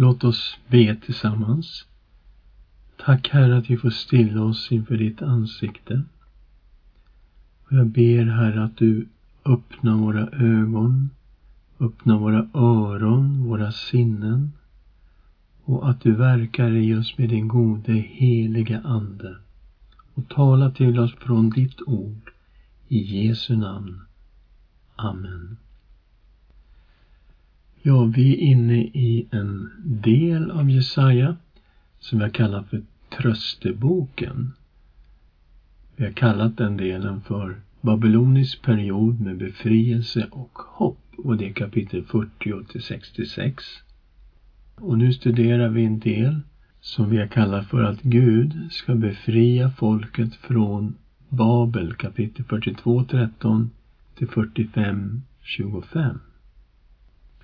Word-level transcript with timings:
Låt 0.00 0.24
oss 0.24 0.58
be 0.68 0.96
tillsammans. 0.96 1.86
Tack 2.96 3.28
Herre 3.28 3.58
att 3.58 3.70
vi 3.70 3.76
får 3.76 3.90
stilla 3.90 4.42
oss 4.42 4.72
inför 4.72 4.96
ditt 4.96 5.22
ansikte. 5.22 6.02
Och 7.64 7.72
jag 7.72 7.86
ber 7.86 8.24
Herre 8.24 8.64
att 8.64 8.76
du 8.76 9.08
öppnar 9.44 9.94
våra 9.94 10.28
ögon, 10.28 11.10
öppnar 11.80 12.18
våra 12.18 12.48
öron, 12.54 13.44
våra 13.44 13.72
sinnen 13.72 14.52
och 15.64 15.90
att 15.90 16.00
du 16.00 16.12
verkar 16.12 16.70
i 16.70 16.94
oss 16.94 17.18
med 17.18 17.28
din 17.28 17.48
gode 17.48 17.92
heliga 17.92 18.80
Ande 18.80 19.36
och 20.14 20.28
tala 20.28 20.70
till 20.70 20.98
oss 20.98 21.14
från 21.14 21.50
ditt 21.50 21.82
ord. 21.86 22.30
I 22.88 22.98
Jesu 22.98 23.56
namn. 23.56 24.00
Amen. 24.96 25.56
Ja, 27.82 28.04
vi 28.04 28.32
är 28.32 28.38
inne 28.38 28.82
i 28.82 29.26
en 29.30 29.70
del 29.84 30.50
av 30.50 30.70
Jesaja 30.70 31.36
som 31.98 32.20
jag 32.20 32.32
kallar 32.32 32.62
för 32.62 32.82
trösteboken. 33.18 34.52
Vi 35.96 36.04
har 36.04 36.10
kallat 36.10 36.56
den 36.56 36.76
delen 36.76 37.20
för 37.20 37.60
babylonisk 37.80 38.62
period 38.62 39.20
med 39.20 39.36
befrielse 39.36 40.26
och 40.30 40.58
hopp 40.58 40.98
och 41.16 41.36
det 41.36 41.46
är 41.46 41.52
kapitel 41.52 42.02
40 42.02 42.64
till 42.72 42.82
66. 42.82 43.64
Och 44.74 44.98
nu 44.98 45.12
studerar 45.12 45.68
vi 45.68 45.84
en 45.84 45.98
del 45.98 46.40
som 46.80 47.10
vi 47.10 47.18
har 47.18 47.26
kallat 47.26 47.66
för 47.66 47.82
att 47.82 48.02
Gud 48.02 48.68
ska 48.70 48.94
befria 48.94 49.70
folket 49.70 50.34
från 50.34 50.94
Babel 51.28 51.94
kapitel 51.94 52.44
42, 52.44 53.04
13 53.04 53.70
till 54.14 54.28
45, 54.28 55.22
25. 55.42 56.18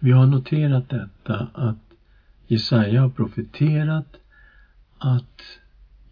Vi 0.00 0.10
har 0.10 0.26
noterat 0.26 0.88
detta 0.88 1.48
att 1.54 1.94
Jesaja 2.46 3.00
har 3.00 3.08
profeterat 3.08 4.16
att 4.98 5.42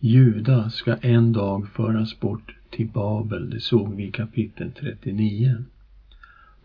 Juda 0.00 0.70
ska 0.70 0.94
en 0.94 1.32
dag 1.32 1.68
föras 1.68 2.20
bort 2.20 2.56
till 2.70 2.88
Babel. 2.88 3.50
Det 3.50 3.60
såg 3.60 3.94
vi 3.94 4.06
i 4.06 4.10
kapitel 4.10 4.70
39. 4.80 5.64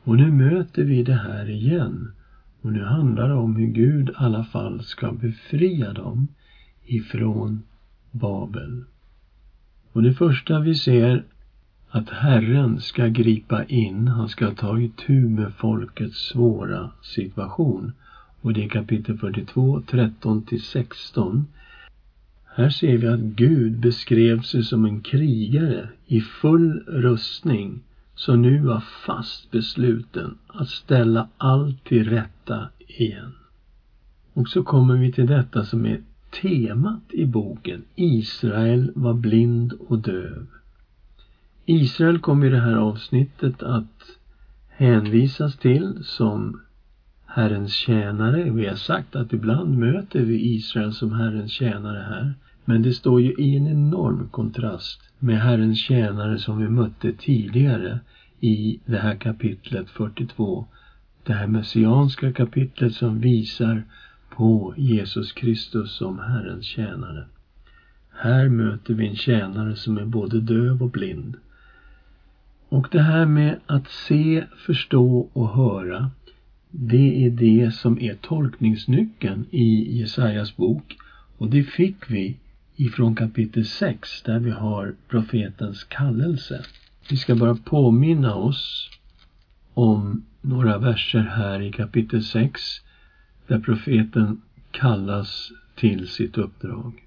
Och 0.03 0.17
nu 0.17 0.31
möter 0.31 0.83
vi 0.83 1.03
det 1.03 1.13
här 1.13 1.49
igen. 1.49 2.11
Och 2.61 2.73
nu 2.73 2.83
handlar 2.83 3.27
det 3.27 3.33
om 3.33 3.55
hur 3.55 3.67
Gud 3.67 4.09
i 4.09 4.13
alla 4.15 4.43
fall 4.43 4.83
ska 4.83 5.11
befria 5.11 5.93
dem 5.93 6.27
ifrån 6.85 7.63
Babel. 8.11 8.83
Och 9.91 10.03
det 10.03 10.13
första 10.13 10.59
vi 10.59 10.75
ser 10.75 11.23
att 11.89 12.09
Herren 12.09 12.81
ska 12.81 13.07
gripa 13.07 13.63
in, 13.63 14.07
han 14.07 14.29
ska 14.29 14.51
ta 14.51 14.79
itu 14.79 15.29
med 15.29 15.53
folkets 15.53 16.17
svåra 16.17 16.91
situation. 17.01 17.91
Och 18.41 18.53
det 18.53 18.65
är 18.65 18.69
kapitel 18.69 19.17
42, 19.17 19.81
13 19.87 20.45
till 20.45 20.61
16. 20.61 21.47
Här 22.45 22.69
ser 22.69 22.97
vi 22.97 23.07
att 23.07 23.19
Gud 23.19 23.79
beskrev 23.79 24.41
sig 24.41 24.63
som 24.63 24.85
en 24.85 25.01
krigare 25.01 25.89
i 26.07 26.21
full 26.21 26.83
rustning 26.87 27.79
som 28.15 28.41
nu 28.41 28.59
var 28.59 28.83
fast 29.05 29.51
besluten 29.51 30.37
att 30.47 30.69
ställa 30.69 31.27
allt 31.37 31.83
till 31.83 32.09
rätta 32.09 32.69
igen. 32.87 33.31
Och 34.33 34.49
så 34.49 34.63
kommer 34.63 34.95
vi 34.95 35.11
till 35.11 35.27
detta 35.27 35.65
som 35.65 35.85
är 35.85 36.01
temat 36.41 37.03
i 37.09 37.25
boken. 37.25 37.83
Israel 37.95 38.91
var 38.95 39.13
blind 39.13 39.73
och 39.73 39.99
döv. 39.99 40.47
Israel 41.71 42.19
kommer 42.19 42.47
i 42.47 42.49
det 42.49 42.59
här 42.59 42.75
avsnittet 42.75 43.63
att 43.63 44.17
hänvisas 44.67 45.57
till 45.57 45.97
som 46.03 46.61
Herrens 47.25 47.73
tjänare. 47.73 48.51
Vi 48.51 48.67
har 48.67 48.75
sagt 48.75 49.15
att 49.15 49.33
ibland 49.33 49.77
möter 49.77 50.19
vi 50.19 50.53
Israel 50.55 50.93
som 50.93 51.13
Herrens 51.13 51.51
tjänare 51.51 52.05
här. 52.09 52.33
Men 52.65 52.81
det 52.81 52.93
står 52.93 53.21
ju 53.21 53.33
i 53.33 53.57
en 53.57 53.67
enorm 53.67 54.27
kontrast 54.31 55.01
med 55.19 55.41
Herrens 55.41 55.79
tjänare 55.79 56.39
som 56.39 56.57
vi 56.57 56.69
mötte 56.69 57.13
tidigare 57.13 57.99
i 58.39 58.79
det 58.85 58.97
här 58.97 59.15
kapitlet 59.15 59.89
42. 59.89 60.65
Det 61.23 61.33
här 61.33 61.47
messianska 61.47 62.33
kapitlet 62.33 62.93
som 62.93 63.19
visar 63.19 63.83
på 64.29 64.73
Jesus 64.77 65.31
Kristus 65.31 65.91
som 65.91 66.19
Herrens 66.19 66.65
tjänare. 66.65 67.25
Här 68.09 68.49
möter 68.49 68.93
vi 68.93 69.07
en 69.07 69.15
tjänare 69.15 69.75
som 69.75 69.97
är 69.97 70.05
både 70.05 70.39
döv 70.39 70.83
och 70.83 70.89
blind. 70.89 71.37
Och 72.69 72.87
det 72.91 73.01
här 73.01 73.25
med 73.25 73.59
att 73.65 73.87
se, 73.87 74.43
förstå 74.65 75.29
och 75.33 75.49
höra, 75.49 76.11
det 76.71 77.25
är 77.25 77.29
det 77.29 77.71
som 77.73 77.99
är 77.99 78.15
tolkningsnyckeln 78.15 79.45
i 79.51 79.99
Jesajas 79.99 80.57
bok. 80.57 80.97
Och 81.37 81.49
det 81.49 81.63
fick 81.63 82.11
vi 82.11 82.37
ifrån 82.75 83.15
kapitel 83.15 83.65
6 83.65 84.21
där 84.23 84.39
vi 84.39 84.51
har 84.51 84.95
profetens 85.07 85.83
kallelse. 85.83 86.63
Vi 87.09 87.17
ska 87.17 87.35
bara 87.35 87.55
påminna 87.55 88.35
oss 88.35 88.89
om 89.73 90.25
några 90.41 90.77
verser 90.77 91.23
här 91.23 91.61
i 91.61 91.71
kapitel 91.71 92.23
6 92.23 92.61
där 93.47 93.59
profeten 93.59 94.41
kallas 94.71 95.51
till 95.75 96.07
sitt 96.07 96.37
uppdrag. 96.37 97.03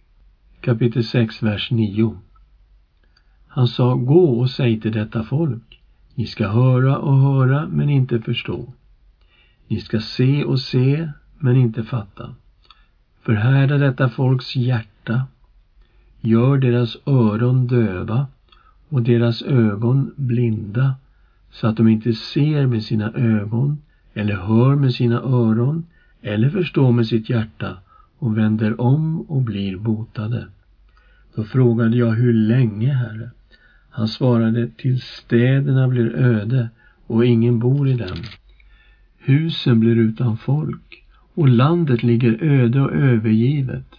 Kapitel 0.61 1.05
6, 1.05 1.43
vers 1.43 1.71
9. 1.71 2.17
Han 3.55 3.69
sa, 3.69 3.95
gå 3.95 4.41
och 4.41 4.51
säg 4.51 4.81
till 4.81 4.93
detta 4.93 5.23
folk, 5.23 5.81
ni 6.15 6.27
ska 6.27 6.49
höra 6.49 6.99
och 6.99 7.19
höra 7.19 7.69
men 7.69 7.91
inte 7.91 8.21
förstå. 8.21 8.73
Ni 9.69 9.81
ska 9.81 10.01
se 10.01 10.45
och 10.45 10.61
se 10.61 11.09
men 11.39 11.57
inte 11.57 11.83
fatta. 11.83 12.35
Förhärda 13.23 13.79
detta 13.79 14.09
folks 14.09 14.57
hjärta, 14.57 15.23
gör 16.21 16.59
deras 16.59 16.97
öron 17.07 17.67
döva 17.67 18.27
och 18.89 19.03
deras 19.03 19.43
ögon 19.43 20.13
blinda 20.17 20.95
så 21.51 21.67
att 21.67 21.77
de 21.77 21.89
inte 21.89 22.13
ser 22.13 22.67
med 22.67 22.85
sina 22.85 23.13
ögon 23.13 23.79
eller 24.15 24.35
hör 24.35 24.75
med 24.75 24.95
sina 24.95 25.21
öron 25.21 25.85
eller 26.23 26.51
förstår 26.51 26.93
med 26.93 27.07
sitt 27.07 27.31
hjärta 27.31 27.77
och 28.19 28.39
vänder 28.39 28.81
om 28.81 29.21
och 29.21 29.43
blir 29.43 29.77
botade. 29.77 30.47
Då 31.35 31.45
frågade 31.45 31.97
jag 31.97 32.11
hur 32.11 32.33
länge, 32.33 32.93
Herre? 32.93 33.31
Han 33.95 34.09
svarade, 34.09 34.69
till 34.69 35.01
städerna 35.01 35.89
blir 35.89 36.17
öde 36.17 36.69
och 37.07 37.27
ingen 37.27 37.59
bor 37.59 37.89
i 37.89 37.93
dem. 37.93 38.19
Husen 39.19 39.81
blir 39.81 39.97
utan 39.97 40.37
folk 40.37 41.05
och 41.35 41.49
landet 41.49 42.03
ligger 42.03 42.43
öde 42.43 42.81
och 42.81 42.93
övergivet. 42.93 43.95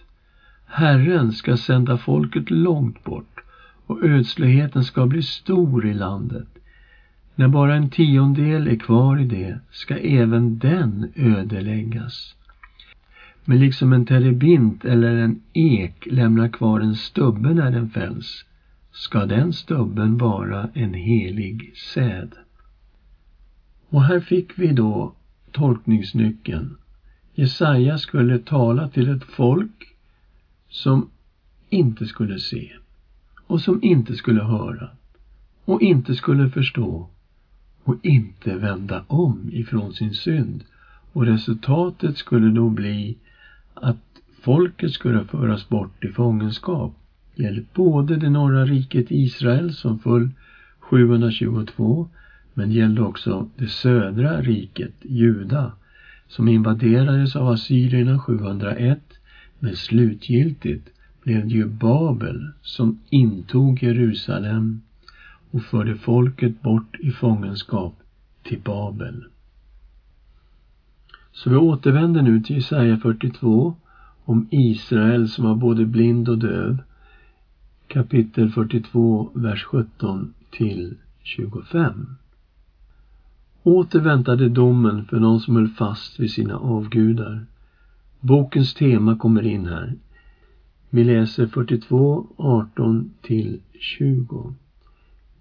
Herren 0.66 1.32
ska 1.32 1.56
sända 1.56 1.98
folket 1.98 2.50
långt 2.50 3.04
bort 3.04 3.40
och 3.86 4.04
ödsligheten 4.04 4.84
ska 4.84 5.06
bli 5.06 5.22
stor 5.22 5.86
i 5.86 5.94
landet. 5.94 6.48
När 7.34 7.48
bara 7.48 7.74
en 7.74 7.90
tiondel 7.90 8.68
är 8.68 8.76
kvar 8.76 9.20
i 9.20 9.24
det 9.24 9.58
ska 9.70 9.96
även 9.98 10.58
den 10.58 11.12
ödeläggas. 11.14 12.34
Men 13.44 13.60
liksom 13.60 13.92
en 13.92 14.06
terebint 14.06 14.84
eller 14.84 15.16
en 15.16 15.40
ek 15.52 16.06
lämnar 16.10 16.48
kvar 16.48 16.80
en 16.80 16.94
stubbe 16.94 17.54
när 17.54 17.70
den 17.70 17.90
fälls 17.90 18.44
ska 18.94 19.26
den 19.26 19.52
stubben 19.52 20.18
vara 20.18 20.68
en 20.74 20.94
helig 20.94 21.76
säd. 21.76 22.32
Och 23.88 24.02
här 24.02 24.20
fick 24.20 24.58
vi 24.58 24.72
då 24.72 25.12
tolkningsnyckeln. 25.52 26.76
Jesaja 27.34 27.98
skulle 27.98 28.38
tala 28.38 28.88
till 28.88 29.08
ett 29.08 29.24
folk 29.24 29.94
som 30.68 31.10
inte 31.68 32.06
skulle 32.06 32.38
se 32.38 32.72
och 33.46 33.60
som 33.60 33.82
inte 33.82 34.14
skulle 34.16 34.42
höra 34.42 34.88
och 35.64 35.82
inte 35.82 36.14
skulle 36.14 36.50
förstå 36.50 37.08
och 37.84 37.96
inte 38.02 38.56
vända 38.56 39.04
om 39.06 39.50
ifrån 39.52 39.92
sin 39.92 40.14
synd. 40.14 40.64
Och 41.12 41.26
resultatet 41.26 42.18
skulle 42.18 42.50
då 42.50 42.68
bli 42.68 43.16
att 43.74 44.20
folket 44.40 44.92
skulle 44.92 45.24
föras 45.24 45.68
bort 45.68 46.04
i 46.04 46.08
fångenskap. 46.08 46.94
Det 47.36 47.42
gäller 47.42 47.64
både 47.74 48.16
det 48.16 48.30
norra 48.30 48.64
riket 48.64 49.10
Israel 49.10 49.74
som 49.74 49.98
föll 49.98 50.30
722 50.78 52.08
men 52.54 52.68
det 52.68 52.74
gällde 52.74 53.02
också 53.02 53.48
det 53.56 53.68
södra 53.68 54.40
riket, 54.40 54.94
Juda, 55.02 55.72
som 56.28 56.48
invaderades 56.48 57.36
av 57.36 57.48
assyrierna 57.48 58.18
701 58.18 58.98
men 59.58 59.76
slutgiltigt 59.76 60.88
blev 61.22 61.48
det 61.48 61.54
ju 61.54 61.66
Babel 61.66 62.50
som 62.62 62.98
intog 63.10 63.82
Jerusalem 63.82 64.82
och 65.50 65.62
förde 65.62 65.96
folket 65.96 66.62
bort 66.62 66.96
i 67.00 67.10
fångenskap 67.10 67.94
till 68.42 68.60
Babel. 68.60 69.24
Så 71.32 71.50
vi 71.50 71.56
återvänder 71.56 72.22
nu 72.22 72.40
till 72.40 72.56
Jesaja 72.56 72.96
42 72.96 73.74
om 74.24 74.48
Israel 74.50 75.28
som 75.28 75.44
var 75.44 75.54
både 75.54 75.86
blind 75.86 76.28
och 76.28 76.38
döv. 76.38 76.78
Kapitel 77.88 78.50
42, 78.50 79.30
vers 79.34 79.62
17 79.64 80.34
till 80.50 80.94
25. 81.22 82.06
Åter 83.62 84.00
väntade 84.00 84.48
domen 84.48 85.04
för 85.04 85.20
de 85.20 85.40
som 85.40 85.56
höll 85.56 85.68
fast 85.68 86.20
vid 86.20 86.30
sina 86.30 86.56
avgudar. 86.56 87.46
Bokens 88.20 88.74
tema 88.74 89.16
kommer 89.16 89.42
in 89.42 89.66
här. 89.66 89.94
Vi 90.90 91.04
läser 91.04 91.46
42, 91.46 92.26
18 92.36 93.10
till 93.22 93.60
20. 93.80 94.54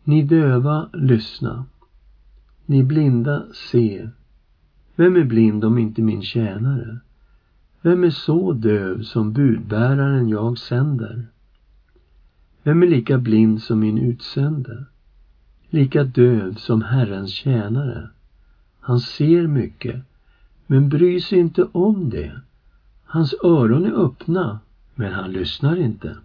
Ni 0.04 0.24
döva, 0.24 0.90
lyssna. 0.94 1.66
Ni 2.66 2.84
blinda, 2.84 3.44
se. 3.72 4.10
Vem 4.96 5.16
är 5.16 5.24
blind 5.24 5.66
om 5.66 5.78
inte 5.78 6.02
min 6.02 6.22
tjänare? 6.22 7.00
Vem 7.82 8.04
är 8.04 8.10
så 8.10 8.54
döv 8.54 9.02
som 9.02 9.34
budbäraren 9.34 10.30
jag 10.30 10.58
sänder? 10.58 11.28
Vem 12.64 12.84
är 12.84 12.88
lika 12.88 13.18
blind 13.18 13.62
som 13.62 13.80
min 13.80 13.98
utsände? 13.98 14.86
Lika 15.70 16.04
döv 16.04 16.54
som 16.54 16.82
Herrens 16.82 17.32
tjänare? 17.32 18.10
Han 18.80 19.00
ser 19.00 19.48
mycket, 19.48 20.02
men 20.68 20.90
bryr 20.90 21.20
sig 21.20 21.40
inte 21.40 21.64
om 21.64 22.10
det. 22.10 22.32
Hans 23.04 23.36
öron 23.44 23.86
är 23.86 24.06
öppna, 24.06 24.60
men 24.96 25.12
han 25.12 25.32
lyssnar 25.32 25.76
inte. 25.76 26.18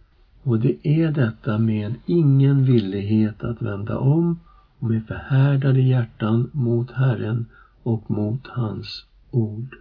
Och 0.42 0.58
det 0.58 0.76
är 0.82 1.10
detta 1.10 1.58
med 1.58 1.94
ingen 2.06 2.64
villighet 2.64 3.44
att 3.44 3.62
vända 3.62 3.98
om 3.98 4.40
och 4.78 4.88
med 4.88 5.06
förhärdade 5.06 5.80
hjärtan 5.80 6.50
mot 6.52 6.90
Herren 6.90 7.46
och 7.82 8.10
mot 8.10 8.46
hans 8.46 9.04
ord. 9.30 9.76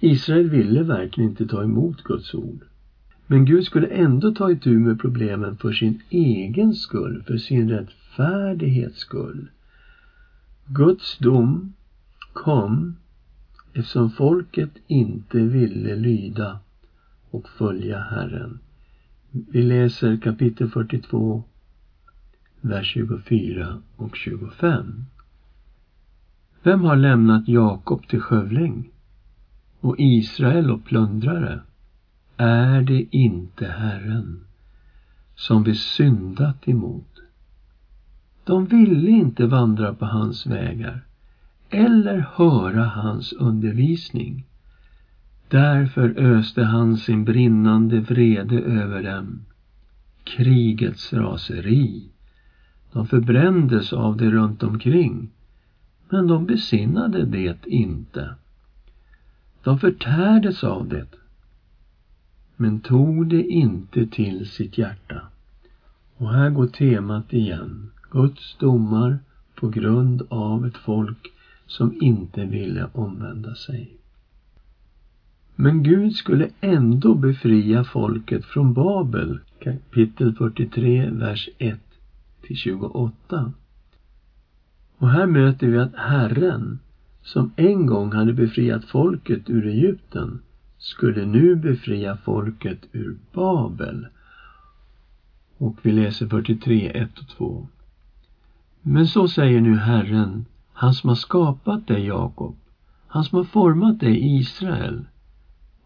Israel 0.00 0.50
ville 0.50 0.82
verkligen 0.82 1.30
inte 1.30 1.46
ta 1.46 1.62
emot 1.62 2.02
Guds 2.02 2.34
ord. 2.34 2.64
Men 3.32 3.44
Gud 3.44 3.64
skulle 3.64 3.86
ändå 3.86 4.34
ta 4.34 4.50
itu 4.50 4.78
med 4.78 5.00
problemen 5.00 5.56
för 5.56 5.72
sin 5.72 6.02
egen 6.10 6.74
skull, 6.74 7.22
för 7.26 7.36
sin 7.36 7.68
rättfärdighets 7.68 8.98
skull. 8.98 9.48
Guds 10.66 11.18
dom 11.18 11.72
kom 12.32 12.96
eftersom 13.72 14.10
folket 14.10 14.70
inte 14.86 15.38
ville 15.38 15.96
lyda 15.96 16.58
och 17.30 17.48
följa 17.48 17.98
Herren. 17.98 18.58
Vi 19.30 19.62
läser 19.62 20.16
kapitel 20.16 20.68
42, 20.68 21.42
vers 22.60 22.92
24 22.94 23.82
och 23.96 24.16
25. 24.16 25.04
Vem 26.62 26.80
har 26.80 26.96
lämnat 26.96 27.48
Jakob 27.48 28.08
till 28.08 28.20
skövling 28.20 28.90
och 29.80 29.94
Israel 29.98 30.70
och 30.70 30.84
plundrare? 30.84 31.60
Är 32.42 32.82
det 32.82 33.16
inte 33.16 33.66
Herren 33.66 34.40
som 35.34 35.62
vi 35.62 35.74
syndat 35.74 36.68
emot? 36.68 37.20
De 38.44 38.66
ville 38.66 39.10
inte 39.10 39.46
vandra 39.46 39.94
på 39.94 40.04
hans 40.04 40.46
vägar 40.46 41.04
eller 41.70 42.26
höra 42.34 42.84
hans 42.84 43.32
undervisning. 43.32 44.44
Därför 45.48 46.18
öste 46.18 46.64
han 46.64 46.96
sin 46.96 47.24
brinnande 47.24 48.00
vrede 48.00 48.60
över 48.60 49.02
dem, 49.02 49.40
krigets 50.24 51.12
raseri. 51.12 52.10
De 52.92 53.06
förbrändes 53.06 53.92
av 53.92 54.16
det 54.16 54.30
runt 54.30 54.62
omkring, 54.62 55.30
men 56.08 56.26
de 56.26 56.46
besinnade 56.46 57.24
det 57.24 57.66
inte. 57.66 58.34
De 59.62 59.78
förtärdes 59.78 60.64
av 60.64 60.88
det, 60.88 61.19
men 62.60 62.80
tog 62.80 63.26
det 63.26 63.42
inte 63.42 64.06
till 64.06 64.48
sitt 64.48 64.78
hjärta. 64.78 65.20
Och 66.16 66.30
här 66.30 66.50
går 66.50 66.66
temat 66.66 67.32
igen. 67.32 67.90
Guds 68.10 68.56
domar 68.58 69.18
på 69.54 69.68
grund 69.68 70.22
av 70.28 70.66
ett 70.66 70.76
folk 70.76 71.32
som 71.66 72.02
inte 72.02 72.44
ville 72.44 72.88
omvända 72.92 73.54
sig. 73.54 73.96
Men 75.54 75.82
Gud 75.82 76.14
skulle 76.14 76.48
ändå 76.60 77.14
befria 77.14 77.84
folket 77.84 78.44
från 78.44 78.72
Babel, 78.72 79.38
kapitel 79.58 80.34
43, 80.34 81.10
vers 81.10 81.48
1 81.58 81.80
till 82.42 82.56
28. 82.56 83.52
Och 84.98 85.08
här 85.08 85.26
möter 85.26 85.66
vi 85.66 85.78
att 85.78 85.94
Herren, 85.94 86.78
som 87.22 87.52
en 87.56 87.86
gång 87.86 88.12
hade 88.12 88.32
befriat 88.32 88.84
folket 88.84 89.50
ur 89.50 89.66
Egypten, 89.66 90.40
skulle 90.80 91.26
nu 91.26 91.56
befria 91.56 92.16
folket 92.16 92.88
ur 92.92 93.18
Babel. 93.32 94.06
Och 95.58 95.76
vi 95.82 95.92
läser 95.92 96.26
43, 96.26 96.90
1 96.90 97.18
och 97.18 97.28
2. 97.28 97.68
Men 98.82 99.06
så 99.06 99.28
säger 99.28 99.60
nu 99.60 99.76
Herren, 99.76 100.44
han 100.72 100.94
som 100.94 101.08
har 101.08 101.16
skapat 101.16 101.86
dig, 101.86 102.06
Jakob, 102.06 102.56
han 103.06 103.24
som 103.24 103.38
har 103.38 103.44
format 103.44 104.00
dig, 104.00 104.36
Israel. 104.36 105.04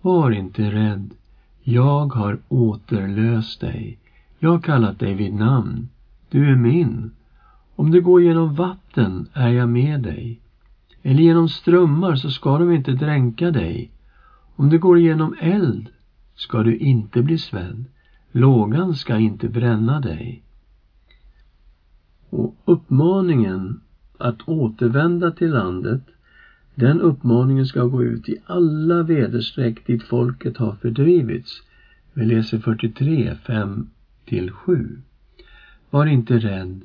Var 0.01 0.31
inte 0.31 0.71
rädd. 0.71 1.15
Jag 1.63 2.07
har 2.07 2.39
återlöst 2.49 3.61
dig. 3.61 3.99
Jag 4.39 4.51
har 4.51 4.61
kallat 4.61 4.99
dig 4.99 5.15
vid 5.15 5.35
namn. 5.35 5.89
Du 6.29 6.51
är 6.51 6.57
min. 6.57 7.11
Om 7.77 7.91
du 7.91 8.01
går 8.01 8.23
genom 8.23 8.55
vatten 8.55 9.29
är 9.33 9.49
jag 9.49 9.69
med 9.69 10.03
dig. 10.03 10.41
Eller 11.03 11.23
genom 11.23 11.49
strömmar 11.49 12.17
så 12.17 12.31
ska 12.31 12.59
de 12.59 12.73
inte 12.73 12.93
dränka 12.93 13.51
dig. 13.51 13.91
Om 14.57 14.69
du 14.71 14.79
går 14.79 14.99
igenom 14.99 15.35
eld 15.41 15.89
ska 16.35 16.63
du 16.63 16.77
inte 16.77 17.23
bli 17.23 17.39
svedd. 17.39 17.85
Lågan 18.33 18.95
ska 18.95 19.19
inte 19.19 19.49
bränna 19.49 20.01
dig. 20.01 20.43
Och 22.31 22.57
uppmaningen 22.65 23.81
att 24.19 24.49
återvända 24.49 25.31
till 25.31 25.51
landet, 25.51 26.03
den 26.75 27.01
uppmaningen 27.01 27.67
ska 27.67 27.85
gå 27.85 28.03
ut 28.03 28.29
i 28.29 28.37
alla 28.47 29.03
väderstreck 29.03 29.87
dit 29.87 30.03
folket 30.03 30.57
har 30.57 30.73
fördrivits. 30.73 31.63
Vi 32.13 32.25
läser 32.25 32.59
43, 32.59 33.35
5 33.35 33.87
till 34.25 34.51
7. 34.51 35.01
Var 35.91 36.07
inte 36.07 36.39
rädd, 36.39 36.81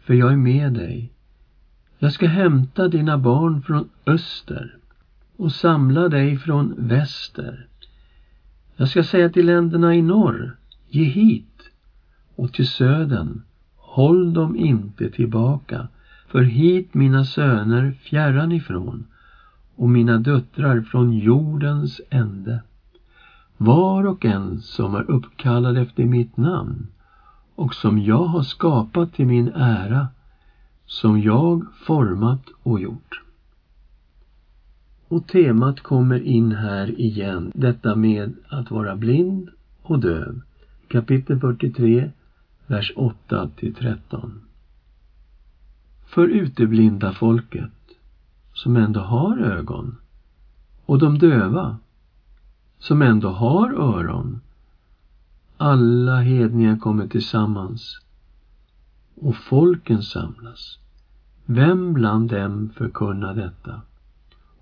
för 0.00 0.14
jag 0.14 0.32
är 0.32 0.36
med 0.36 0.72
dig. 0.72 1.12
Jag 1.98 2.12
ska 2.12 2.26
hämta 2.26 2.88
dina 2.88 3.18
barn 3.18 3.62
från 3.62 3.88
öster 4.06 4.76
och 5.36 5.52
samla 5.52 6.08
dig 6.08 6.38
från 6.38 6.74
väster. 6.78 7.66
Jag 8.76 8.88
ska 8.88 9.04
säga 9.04 9.28
till 9.28 9.46
länderna 9.46 9.94
i 9.94 10.02
norr, 10.02 10.56
ge 10.88 11.04
hit, 11.04 11.70
och 12.36 12.52
till 12.52 12.66
södern, 12.66 13.42
håll 13.76 14.34
dem 14.34 14.56
inte 14.56 15.10
tillbaka. 15.10 15.88
För 16.28 16.42
hit 16.42 16.94
mina 16.94 17.24
söner 17.24 17.92
fjärran 17.92 18.52
ifrån 18.52 19.04
och 19.76 19.88
mina 19.88 20.18
döttrar 20.18 20.80
från 20.80 21.12
jordens 21.12 22.00
ände. 22.10 22.62
Var 23.56 24.06
och 24.06 24.24
en 24.24 24.60
som 24.60 24.94
är 24.94 25.10
uppkallad 25.10 25.76
efter 25.76 26.04
mitt 26.04 26.36
namn 26.36 26.86
och 27.54 27.74
som 27.74 27.98
jag 27.98 28.24
har 28.24 28.42
skapat 28.42 29.14
till 29.14 29.26
min 29.26 29.48
ära, 29.48 30.08
som 30.86 31.20
jag 31.20 31.66
format 31.86 32.44
och 32.62 32.80
gjort. 32.80 33.21
Och 35.12 35.26
temat 35.26 35.80
kommer 35.80 36.20
in 36.20 36.52
här 36.52 37.00
igen, 37.00 37.52
detta 37.54 37.96
med 37.96 38.34
att 38.48 38.70
vara 38.70 38.96
blind 38.96 39.48
och 39.82 39.98
döv. 39.98 40.40
Kapitel 40.88 41.40
43, 41.40 42.10
vers 42.66 42.92
8 42.96 43.50
till 43.56 43.74
13 43.74 44.40
för 46.06 46.28
uteblinda 46.28 47.12
folket 47.12 47.72
som 48.54 48.76
ändå 48.76 49.00
har 49.00 49.38
ögon 49.38 49.96
och 50.86 50.98
de 50.98 51.18
döva 51.18 51.76
som 52.78 53.02
ändå 53.02 53.28
har 53.28 53.72
öron. 53.72 54.40
Alla 55.56 56.20
hedningar 56.20 56.76
kommer 56.76 57.06
tillsammans 57.06 58.00
och 59.14 59.36
folken 59.36 60.02
samlas. 60.02 60.78
Vem 61.46 61.92
bland 61.92 62.30
dem 62.30 62.70
förkunnar 62.76 63.34
detta? 63.34 63.80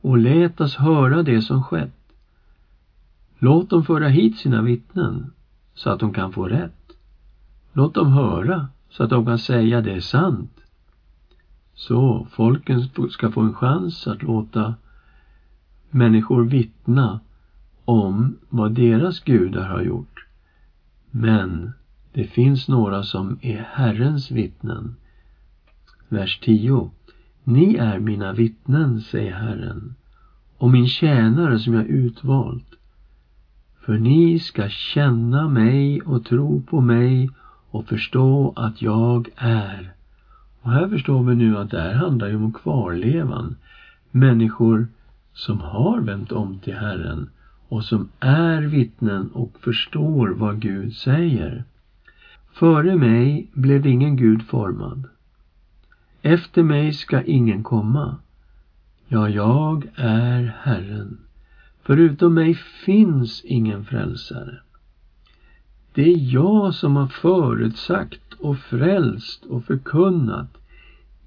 Och 0.01 0.19
lät 0.19 0.61
oss 0.61 0.77
höra 0.77 1.23
det 1.23 1.43
som 1.43 1.63
skett. 1.63 2.13
Låt 3.39 3.71
dem 3.71 3.85
föra 3.85 4.09
hit 4.09 4.39
sina 4.39 4.63
vittnen 4.63 5.31
så 5.75 5.91
att 5.91 6.01
de 6.01 6.13
kan 6.13 6.33
få 6.33 6.49
rätt. 6.49 6.93
Låt 7.73 7.95
dem 7.95 8.13
höra 8.13 8.69
så 8.91 9.03
att 9.03 9.11
de 9.11 9.27
kan 9.27 9.39
säga 9.39 9.81
det 9.81 9.93
är 9.93 10.01
sant. 10.01 10.61
Så 11.75 12.27
folken 12.31 12.89
ska 13.11 13.31
få 13.31 13.41
en 13.41 13.55
chans 13.55 14.07
att 14.07 14.23
låta 14.23 14.75
människor 15.91 16.45
vittna 16.45 17.21
om 17.85 18.37
vad 18.49 18.73
deras 18.73 19.21
gudar 19.21 19.69
har 19.69 19.83
gjort. 19.83 20.27
Men 21.11 21.73
det 22.13 22.25
finns 22.25 22.69
några 22.69 23.03
som 23.03 23.39
är 23.43 23.69
Herrens 23.73 24.31
vittnen. 24.31 24.97
Vers 26.09 26.41
10. 26.43 26.91
Ni 27.45 27.75
är 27.75 27.99
mina 27.99 28.33
vittnen, 28.33 29.01
säger 29.01 29.33
Herren, 29.33 29.95
och 30.59 30.71
min 30.71 30.89
tjänare 30.89 31.59
som 31.59 31.75
jag 31.75 31.87
utvalt. 31.87 32.75
För 33.81 33.99
ni 33.99 34.39
ska 34.39 34.69
känna 34.69 35.49
mig 35.49 36.01
och 36.01 36.25
tro 36.25 36.63
på 36.63 36.81
mig 36.81 37.31
och 37.71 37.87
förstå 37.87 38.53
att 38.57 38.83
jag 38.83 39.29
är 39.37 39.93
och 40.63 40.71
här 40.71 40.89
förstår 40.89 41.23
vi 41.23 41.35
nu 41.35 41.59
att 41.59 41.71
det 41.71 41.81
här 41.81 41.95
handlar 41.95 42.29
ju 42.29 42.37
om 42.37 42.53
kvarlevan. 42.53 43.57
Människor 44.11 44.89
som 45.33 45.61
har 45.61 46.01
vänt 46.01 46.33
om 46.33 46.59
till 46.59 46.75
Herren 46.75 47.29
och 47.69 47.85
som 47.85 48.09
är 48.21 48.63
vittnen 48.63 49.31
och 49.33 49.57
förstår 49.61 50.29
vad 50.29 50.61
Gud 50.61 50.95
säger. 50.95 51.65
Före 52.53 52.97
mig 52.97 53.47
blev 53.53 53.87
ingen 53.87 54.17
Gud 54.17 54.43
formad. 54.43 55.05
Efter 56.23 56.63
mig 56.63 56.93
ska 56.93 57.23
ingen 57.23 57.63
komma. 57.63 58.17
Ja, 59.09 59.29
jag 59.29 59.89
är 59.97 60.57
Herren. 60.63 61.19
Förutom 61.83 62.35
mig 62.35 62.55
finns 62.85 63.45
ingen 63.45 63.85
frälsare. 63.85 64.59
Det 65.95 66.03
är 66.03 66.33
jag 66.35 66.75
som 66.75 66.97
har 66.97 67.07
förutsagt 67.07 68.33
och 68.39 68.59
frälst 68.59 69.45
och 69.45 69.65
förkunnat. 69.65 70.57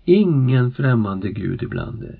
Ingen 0.05 0.71
främmande 0.71 1.29
Gud 1.29 1.63
ibland 1.63 2.03
er. 2.03 2.19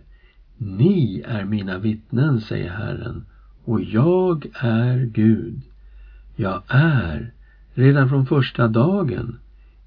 Ni 0.58 1.24
är 1.26 1.46
mina 1.46 1.78
vittnen, 1.78 2.42
säger 2.42 2.70
Herren, 2.70 3.26
och 3.66 3.82
jag 3.82 4.46
är 4.54 5.06
Gud. 5.06 5.62
Jag 6.36 6.62
är, 6.68 7.32
redan 7.74 8.10
från 8.10 8.26
första 8.26 8.68
dagen. 8.68 9.38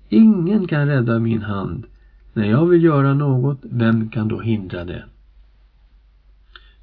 Ingen 0.09 0.69
kan 0.69 0.87
rädda 0.87 1.19
min 1.19 1.43
hand. 1.43 1.87
När 2.37 2.45
jag 2.45 2.67
vill 2.67 2.85
göra 2.85 3.15
något, 3.15 3.59
vem 3.63 4.09
kan 4.09 4.29
då 4.29 4.41
hindra 4.41 4.85
det? 4.85 5.05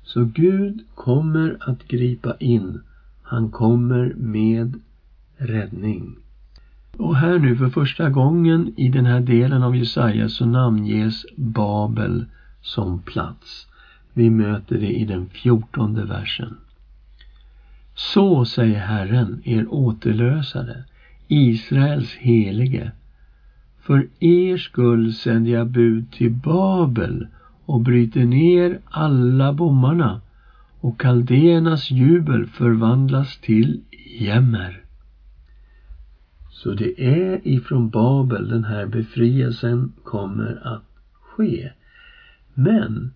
Så 0.03 0.25
Gud 0.25 0.83
kommer 0.95 1.57
att 1.59 1.87
gripa 1.87 2.35
in. 2.39 2.81
Han 3.23 3.51
kommer 3.51 4.13
med 4.17 4.79
räddning. 5.37 6.15
Och 6.97 7.15
här 7.15 7.39
nu 7.39 7.55
för 7.55 7.69
första 7.69 8.09
gången 8.09 8.73
i 8.77 8.89
den 8.89 9.05
här 9.05 9.19
delen 9.19 9.63
av 9.63 9.75
Jesaja 9.75 10.29
så 10.29 10.45
namnges 10.45 11.25
Babel 11.35 12.25
som 12.61 12.99
plats. 12.99 13.67
Vi 14.13 14.29
möter 14.29 14.79
det 14.79 14.91
i 14.99 15.05
den 15.05 15.29
fjortonde 15.29 16.05
versen. 16.05 16.57
Så 17.95 18.45
säger 18.45 18.79
Herren, 18.79 19.41
er 19.43 19.73
återlösare, 19.73 20.83
Israels 21.27 22.15
helige. 22.15 22.91
För 23.83 24.07
er 24.19 24.57
skull 24.57 25.13
sänder 25.13 25.51
jag 25.51 25.67
bud 25.67 26.11
till 26.11 26.31
Babel 26.31 27.27
och 27.65 27.81
bryter 27.81 28.25
ner 28.25 28.79
alla 28.85 29.53
bommarna 29.53 30.21
och 30.79 30.99
kaldéernas 30.99 31.91
jubel 31.91 32.45
förvandlas 32.47 33.37
till 33.37 33.81
jämmer. 34.19 34.81
Så 36.51 36.73
det 36.73 37.01
är 37.01 37.47
ifrån 37.47 37.89
Babel 37.89 38.49
den 38.49 38.63
här 38.63 38.85
befrielsen 38.85 39.91
kommer 40.03 40.59
att 40.63 40.83
ske. 41.21 41.71
Men 42.53 43.11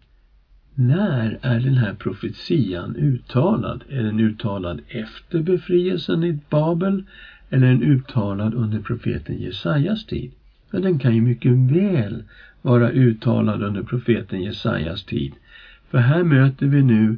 när 0.75 1.39
är 1.41 1.59
den 1.59 1.77
här 1.77 1.93
profetian 1.93 2.95
uttalad? 2.95 3.83
Är 3.89 4.03
den 4.03 4.19
uttalad 4.19 4.81
efter 4.87 5.41
befrielsen 5.41 6.23
i 6.23 6.39
Babel 6.49 7.03
eller 7.49 7.67
är 7.67 7.71
den 7.71 7.83
uttalad 7.83 8.53
under 8.53 8.79
profeten 8.79 9.37
Jesajas 9.37 10.05
tid? 10.05 10.31
Ja, 10.71 10.79
den 10.79 10.99
kan 10.99 11.15
ju 11.15 11.21
mycket 11.21 11.51
väl 11.51 12.23
vara 12.61 12.91
uttalad 12.91 13.63
under 13.63 13.83
profeten 13.83 14.41
Jesajas 14.41 15.03
tid. 15.03 15.33
För 15.89 15.97
här 15.97 16.23
möter 16.23 16.65
vi 16.65 16.83
nu 16.83 17.17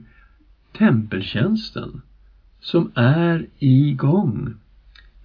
tempeltjänsten 0.77 2.01
som 2.59 2.91
är 2.95 3.45
igång. 3.59 4.53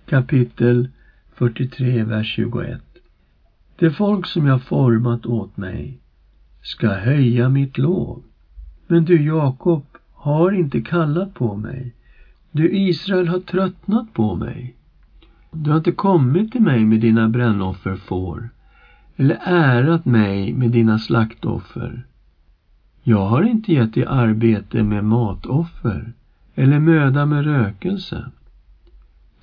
Kapitel 0.07 0.89
43, 1.35 2.05
vers 2.05 2.35
21. 2.35 2.83
Det 3.77 3.91
folk 3.91 4.27
som 4.27 4.47
jag 4.47 4.63
format 4.63 5.27
åt 5.27 5.57
mig 5.57 5.99
ska 6.63 6.89
höja 6.89 7.49
mitt 7.49 7.79
lov. 7.79 8.23
Men 8.87 9.05
du 9.05 9.27
Jakob 9.27 9.85
har 10.13 10.53
inte 10.53 10.81
kallat 10.81 11.35
på 11.35 11.57
mig. 11.57 11.95
Du 12.51 12.77
Israel 12.77 13.29
har 13.29 13.41
tröttnat 13.41 14.13
på 14.13 14.35
mig. 14.35 14.75
Du 15.57 15.71
har 15.71 15.77
inte 15.77 15.93
kommit 15.93 16.53
till 16.53 16.63
mig 16.63 16.85
med 16.85 17.01
dina 17.01 17.29
brännoffer 17.29 17.97
får 17.97 18.49
eller 19.17 19.39
ärat 19.45 20.05
mig 20.05 20.53
med 20.53 20.71
dina 20.71 20.99
slaktoffer. 20.99 22.07
Jag 23.03 23.27
har 23.27 23.43
inte 23.43 23.73
gett 23.73 23.95
dig 23.95 24.05
arbete 24.05 24.83
med 24.83 25.05
matoffer 25.05 26.13
eller 26.55 26.79
möda 26.79 27.27
med 27.27 27.45
rökelse. 27.45 28.25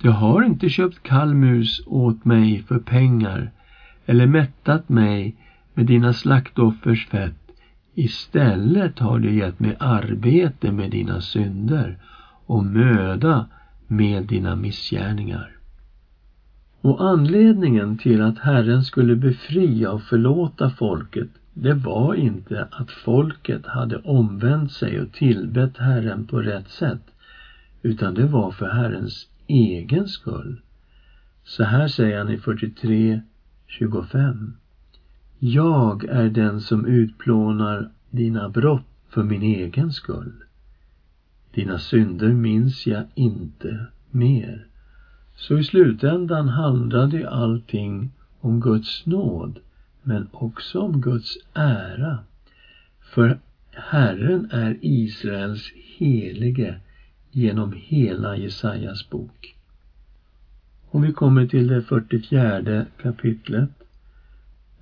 Du 0.00 0.10
har 0.10 0.42
inte 0.42 0.68
köpt 0.68 1.02
kallmus 1.02 1.82
åt 1.86 2.24
mig 2.24 2.62
för 2.62 2.78
pengar 2.78 3.50
eller 4.06 4.26
mättat 4.26 4.88
mig 4.88 5.36
med 5.74 5.86
dina 5.86 6.12
slaktoffers 6.12 7.06
fett. 7.06 7.50
Istället 7.94 8.98
har 8.98 9.18
du 9.18 9.34
gett 9.34 9.60
mig 9.60 9.76
arbete 9.78 10.72
med 10.72 10.90
dina 10.90 11.20
synder 11.20 11.98
och 12.46 12.64
möda 12.64 13.46
med 13.86 14.24
dina 14.24 14.56
missgärningar. 14.56 15.61
Och 16.82 17.04
anledningen 17.04 17.96
till 17.96 18.22
att 18.22 18.38
Herren 18.38 18.82
skulle 18.82 19.16
befria 19.16 19.90
och 19.90 20.02
förlåta 20.02 20.68
folket 20.68 21.28
det 21.54 21.72
var 21.72 22.14
inte 22.14 22.66
att 22.70 22.90
folket 22.90 23.66
hade 23.66 23.96
omvänt 23.96 24.72
sig 24.72 25.00
och 25.00 25.12
tillbett 25.12 25.76
Herren 25.76 26.24
på 26.24 26.42
rätt 26.42 26.68
sätt 26.68 27.10
utan 27.82 28.14
det 28.14 28.26
var 28.26 28.50
för 28.50 28.66
Herrens 28.66 29.26
egen 29.46 30.08
skull. 30.08 30.60
Så 31.44 31.62
här 31.62 31.86
säger 31.86 32.18
han 32.18 32.30
i 32.30 32.36
43.25 32.36 34.50
Jag 35.38 36.04
är 36.04 36.28
den 36.28 36.60
som 36.60 36.86
utplånar 36.86 37.88
dina 38.10 38.48
brott 38.48 38.86
för 39.08 39.22
min 39.22 39.42
egen 39.42 39.92
skull. 39.92 40.32
Dina 41.54 41.78
synder 41.78 42.32
minns 42.32 42.86
jag 42.86 43.04
inte 43.14 43.86
mer. 44.10 44.66
Så 45.42 45.58
i 45.58 45.64
slutändan 45.64 46.48
handlade 46.48 47.30
allting 47.30 48.10
om 48.40 48.60
Guds 48.60 49.06
nåd 49.06 49.58
men 50.02 50.28
också 50.32 50.80
om 50.80 51.00
Guds 51.00 51.38
ära. 51.54 52.18
För 53.00 53.38
Herren 53.70 54.48
är 54.50 54.78
Israels 54.80 55.72
helige 55.74 56.80
genom 57.30 57.72
hela 57.76 58.36
Jesajas 58.36 59.10
bok. 59.10 59.56
Om 60.90 61.02
vi 61.02 61.12
kommer 61.12 61.46
till 61.46 61.66
det 61.66 61.82
44 61.82 62.86
kapitlet 63.02 63.70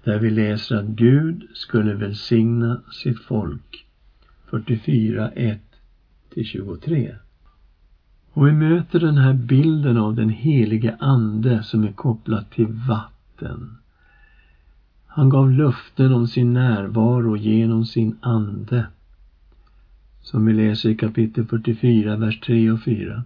där 0.05 0.19
vi 0.19 0.31
läser 0.31 0.76
att 0.76 0.87
Gud 0.87 1.49
skulle 1.55 1.95
välsigna 1.95 2.83
sitt 2.93 3.19
folk. 3.19 3.87
44, 4.50 5.31
1 5.31 5.61
23. 6.45 7.14
Och 8.33 8.47
vi 8.47 8.53
möter 8.53 9.01
den 9.01 9.19
här 9.19 9.33
bilden 9.33 9.97
av 9.97 10.15
den 10.15 10.29
helige 10.29 10.97
Ande 11.01 11.63
som 11.63 11.85
är 11.85 11.93
kopplad 11.93 12.51
till 12.51 12.67
vatten. 12.67 13.77
Han 15.07 15.29
gav 15.29 15.51
löften 15.51 16.13
om 16.13 16.29
sin 16.29 16.53
närvaro 16.53 17.37
genom 17.37 17.85
sin 17.85 18.17
Ande. 18.21 18.87
Som 20.23 20.47
vi 20.47 20.53
läser 20.53 20.89
i 20.89 20.95
kapitel 20.95 21.45
44, 21.45 22.17
vers 22.17 22.41
3 22.41 22.71
och 22.71 22.83
4. 22.83 23.23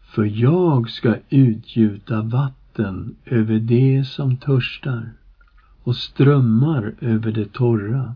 För 0.00 0.24
jag 0.24 0.90
ska 0.90 1.16
utgjuta 1.28 2.22
vatten 2.22 3.16
över 3.24 3.58
det 3.58 4.04
som 4.06 4.36
törstar 4.36 5.12
och 5.82 5.96
strömmar 5.96 6.94
över 7.00 7.32
det 7.32 7.52
torra. 7.52 8.14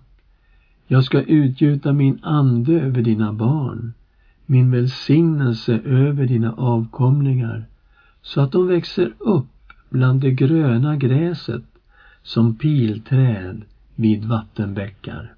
Jag 0.87 1.05
ska 1.05 1.23
utgjuta 1.23 1.93
min 1.93 2.19
ande 2.23 2.81
över 2.81 3.03
dina 3.03 3.33
barn 3.33 3.93
min 4.47 4.71
välsignelse 4.71 5.81
över 5.85 6.27
dina 6.27 6.53
avkomlingar 6.53 7.65
så 8.23 8.41
att 8.41 8.53
de 8.53 8.69
växer 8.69 9.13
upp 9.19 9.73
bland 9.91 10.21
det 10.21 10.31
gröna 10.31 10.97
gräset 10.97 11.65
som 12.23 12.55
pilträd 12.55 13.63
vid 13.95 14.25
vattenbäckar. 14.25 15.35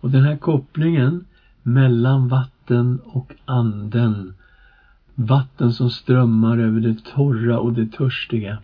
Och 0.00 0.10
den 0.10 0.22
här 0.22 0.36
kopplingen 0.36 1.24
mellan 1.62 2.28
vatten 2.28 3.00
och 3.04 3.32
anden, 3.44 4.34
vatten 5.14 5.72
som 5.72 5.90
strömmar 5.90 6.58
över 6.58 6.80
det 6.80 7.04
torra 7.04 7.58
och 7.58 7.72
det 7.72 7.92
törstiga, 7.92 8.58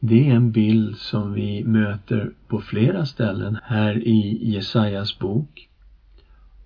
det 0.00 0.30
är 0.30 0.34
en 0.34 0.50
bild 0.50 0.96
som 0.96 1.32
vi 1.32 1.64
möter 1.64 2.30
på 2.48 2.60
flera 2.60 3.06
ställen 3.06 3.58
här 3.62 4.08
i 4.08 4.50
Jesajas 4.50 5.18
bok. 5.18 5.68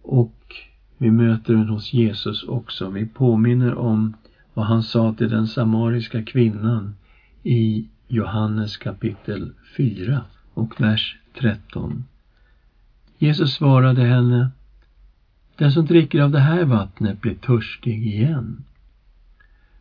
Och 0.02 0.54
vi 1.04 1.10
möter 1.10 1.54
den 1.54 1.68
hos 1.68 1.92
Jesus 1.92 2.42
också. 2.42 2.90
Vi 2.90 3.06
påminner 3.06 3.74
om 3.74 4.14
vad 4.54 4.66
han 4.66 4.82
sa 4.82 5.14
till 5.14 5.30
den 5.30 5.46
samariska 5.46 6.22
kvinnan 6.22 6.94
i 7.42 7.88
Johannes 8.08 8.76
kapitel 8.76 9.52
4 9.76 10.20
och 10.54 10.80
vers 10.80 11.18
13. 11.40 12.04
Jesus 13.18 13.54
svarade 13.54 14.02
henne 14.02 14.50
Den 15.56 15.72
som 15.72 15.86
dricker 15.86 16.20
av 16.20 16.30
det 16.30 16.40
här 16.40 16.64
vattnet 16.64 17.20
blir 17.20 17.34
törstig 17.34 18.06
igen. 18.06 18.64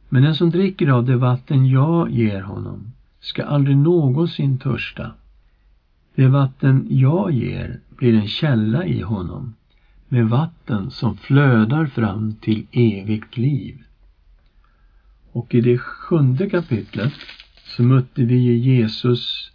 Men 0.09 0.23
den 0.23 0.35
som 0.35 0.49
dricker 0.49 0.87
av 0.87 1.05
det 1.05 1.15
vatten 1.15 1.65
jag 1.65 2.11
ger 2.11 2.41
honom 2.41 2.91
ska 3.19 3.43
aldrig 3.43 3.77
någonsin 3.77 4.57
törsta. 4.57 5.11
Det 6.15 6.27
vatten 6.27 6.87
jag 6.89 7.31
ger 7.31 7.79
blir 7.97 8.13
en 8.13 8.27
källa 8.27 8.85
i 8.85 9.01
honom 9.01 9.53
med 10.13 10.29
vatten 10.29 10.91
som 10.91 11.17
flödar 11.17 11.85
fram 11.85 12.35
till 12.41 12.65
evigt 12.71 13.37
liv. 13.37 13.83
Och 15.31 15.55
i 15.55 15.61
det 15.61 15.77
sjunde 15.77 16.49
kapitlet 16.49 17.13
så 17.63 17.83
mötte 17.83 18.23
vi 18.23 18.57
Jesus 18.57 19.51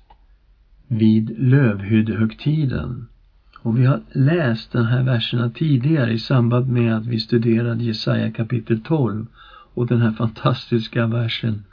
vid 0.88 1.38
lövhyddehögtiden. 1.38 3.08
Och 3.60 3.78
vi 3.78 3.84
har 3.84 4.00
läst 4.12 4.72
de 4.72 4.86
här 4.86 5.02
verserna 5.02 5.50
tidigare 5.50 6.12
i 6.12 6.18
samband 6.18 6.68
med 6.68 6.96
att 6.96 7.06
vi 7.06 7.20
studerade 7.20 7.84
Jesaja 7.84 8.32
kapitel 8.32 8.80
12 8.80 9.26
och 9.74 9.86
den 9.86 10.00
här 10.00 10.12
fantastiska 10.12 11.06
versen 11.06 11.64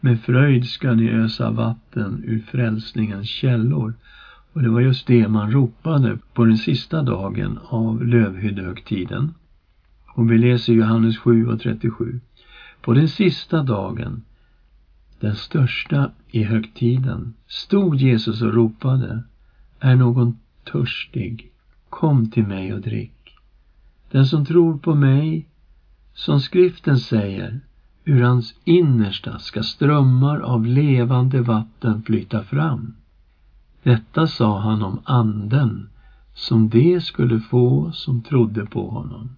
Med 0.00 0.20
fröjd 0.20 0.68
ska 0.68 0.92
ni 0.92 1.10
ösa 1.10 1.50
vatten 1.50 2.24
ur 2.26 2.40
frälsningens 2.50 3.28
källor. 3.28 3.94
Och 4.52 4.62
det 4.62 4.68
var 4.68 4.80
just 4.80 5.06
det 5.06 5.28
man 5.28 5.50
ropade 5.50 6.18
på 6.32 6.44
den 6.44 6.58
sista 6.58 7.02
dagen 7.02 7.58
av 7.68 8.06
lövhyddehögtiden. 8.06 9.34
Och 10.06 10.30
vi 10.30 10.38
läser 10.38 10.72
Johannes 10.72 11.18
7 11.18 11.48
och 11.48 11.60
37. 11.60 12.20
På 12.80 12.92
den 12.92 13.08
sista 13.08 13.62
dagen, 13.62 14.22
den 15.20 15.36
största 15.36 16.10
i 16.30 16.42
högtiden, 16.42 17.34
stod 17.46 17.96
Jesus 17.96 18.42
och 18.42 18.54
ropade 18.54 19.22
Är 19.80 19.96
någon 19.96 20.38
törstig? 20.72 21.52
Kom 21.88 22.30
till 22.30 22.46
mig 22.46 22.74
och 22.74 22.80
drick. 22.80 23.38
Den 24.10 24.26
som 24.26 24.46
tror 24.46 24.78
på 24.78 24.94
mig, 24.94 25.48
som 26.14 26.40
skriften 26.40 26.98
säger, 26.98 27.60
ur 28.04 28.22
hans 28.22 28.54
innersta 28.64 29.38
ska 29.38 29.62
strömmar 29.62 30.40
av 30.40 30.66
levande 30.66 31.40
vatten 31.40 32.02
flyta 32.02 32.42
fram. 32.42 32.94
Detta 33.82 34.26
sa 34.26 34.58
han 34.58 34.82
om 34.82 35.00
anden 35.04 35.88
som 36.34 36.68
de 36.68 37.00
skulle 37.00 37.40
få 37.40 37.92
som 37.92 38.22
trodde 38.22 38.66
på 38.66 38.88
honom. 38.88 39.28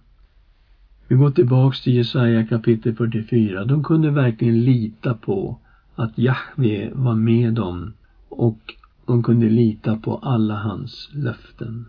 Vi 1.07 1.15
går 1.15 1.31
tillbaks 1.31 1.81
till 1.81 1.93
Jesaja 1.93 2.45
kapitel 2.47 2.95
44. 2.95 3.65
De 3.65 3.83
kunde 3.83 4.11
verkligen 4.11 4.63
lita 4.63 5.13
på 5.13 5.59
att 5.95 6.17
Jahve 6.17 6.91
var 6.93 7.15
med 7.15 7.53
dem 7.53 7.93
och 8.29 8.73
de 9.05 9.23
kunde 9.23 9.49
lita 9.49 9.97
på 9.97 10.17
alla 10.17 10.55
hans 10.55 11.09
löften. 11.13 11.85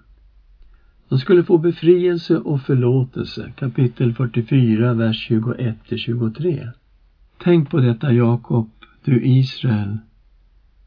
De 1.08 1.18
skulle 1.18 1.44
få 1.44 1.58
befrielse 1.58 2.38
och 2.38 2.62
förlåtelse, 2.62 3.52
kapitel 3.56 4.14
44, 4.14 4.94
vers 4.94 5.16
21 5.28 5.76
23. 5.96 6.68
Tänk 7.38 7.70
på 7.70 7.80
detta 7.80 8.12
Jakob, 8.12 8.70
du 9.04 9.26
Israel, 9.26 9.98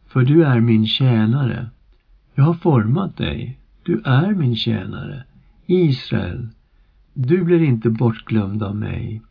för 0.10 0.22
du 0.22 0.44
är 0.44 0.60
min 0.60 0.88
tjänare. 0.88 1.70
Jag 2.36 2.44
har 2.44 2.54
format 2.54 3.18
dig, 3.18 3.60
du 3.84 4.02
är 4.06 4.34
min 4.34 4.56
tjänare. 4.56 5.24
Israel, 5.66 6.48
du 7.14 7.44
blir 7.44 7.64
inte 7.64 7.90
bortglömd 7.90 8.64
av 8.64 8.76
mig. 8.76 9.22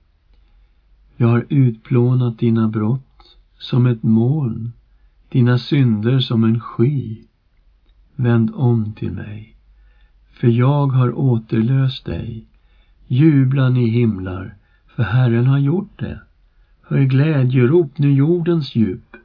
Jag 1.17 1.29
har 1.29 1.47
utplånat 1.49 2.39
dina 2.39 2.69
brott 2.69 3.37
som 3.59 3.87
ett 3.87 4.03
moln, 4.03 4.73
dina 5.29 5.59
synder 5.59 6.19
som 6.19 6.45
en 6.45 6.61
sky. 6.61 7.17
Vänd 8.17 8.51
om 8.55 8.93
till 8.93 9.13
mig, 9.13 9.57
för 10.33 10.49
jag 10.49 10.87
har 10.87 11.19
återlöst 11.19 12.05
dig. 12.05 12.47
Jubla 13.07 13.69
ni 13.69 13.89
himlar, 13.89 14.55
för 14.97 15.03
Herren 15.03 15.47
har 15.47 15.59
gjort 15.59 15.99
det. 15.99 16.21
Hör 16.83 17.01
glädjerop 17.01 17.99
nu 17.99 18.13
jordens 18.13 18.77
djup. 18.77 19.17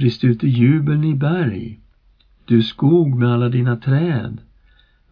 Brist 0.00 0.24
ut 0.24 0.44
i 0.44 0.48
jubeln 0.48 1.04
i 1.04 1.14
berg, 1.14 1.78
du 2.44 2.62
skog 2.62 3.18
med 3.18 3.32
alla 3.32 3.48
dina 3.48 3.76
träd. 3.76 4.38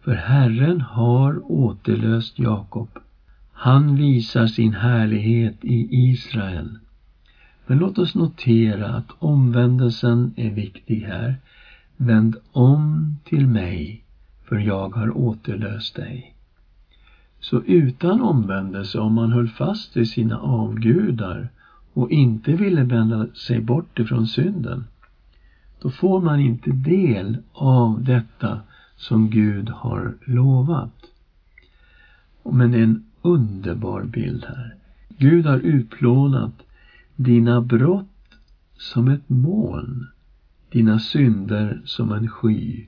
För 0.05 0.15
Herren 0.15 0.81
har 0.81 1.53
återlöst 1.53 2.39
Jakob. 2.39 2.89
Han 3.53 3.97
visar 3.97 4.47
sin 4.47 4.73
härlighet 4.73 5.65
i 5.65 5.89
Israel. 5.91 6.79
Men 7.67 7.79
låt 7.79 7.99
oss 7.99 8.15
notera 8.15 8.89
att 8.89 9.13
omvändelsen 9.19 10.33
är 10.37 10.51
viktig 10.51 11.01
här. 11.01 11.37
Vänd 11.97 12.37
om 12.53 13.17
till 13.25 13.47
mig, 13.47 14.05
för 14.45 14.59
jag 14.59 14.89
har 14.89 15.17
återlöst 15.17 15.97
dig. 15.97 16.35
Så 17.41 17.63
utan 17.63 18.21
omvändelse, 18.21 18.99
om 18.99 19.15
man 19.15 19.33
höll 19.33 19.49
fast 19.49 19.97
vid 19.97 20.09
sina 20.09 20.39
avgudar 20.39 21.49
och 21.99 22.11
inte 22.11 22.53
ville 22.53 22.85
vända 22.85 23.27
sig 23.27 23.61
bort 23.61 23.99
ifrån 23.99 24.27
synden, 24.27 24.85
då 25.83 25.91
får 25.91 26.21
man 26.21 26.41
inte 26.41 26.71
del 26.71 27.37
av 27.53 28.05
detta 28.05 28.61
som 28.97 29.31
Gud 29.31 29.69
har 29.69 30.15
lovat. 30.25 30.95
Men 32.43 32.71
det 32.71 32.79
är 32.79 32.83
en 32.83 33.05
underbar 33.23 34.03
bild 34.03 34.45
här. 34.49 34.75
Gud 35.17 35.47
har 35.47 35.59
utplånat 35.59 36.55
dina 37.17 37.61
brott 37.61 38.35
som 38.77 39.09
ett 39.09 39.29
moln, 39.29 40.07
dina 40.71 40.99
synder 40.99 41.81
som 41.85 42.13
en 42.13 42.29
sky. 42.29 42.87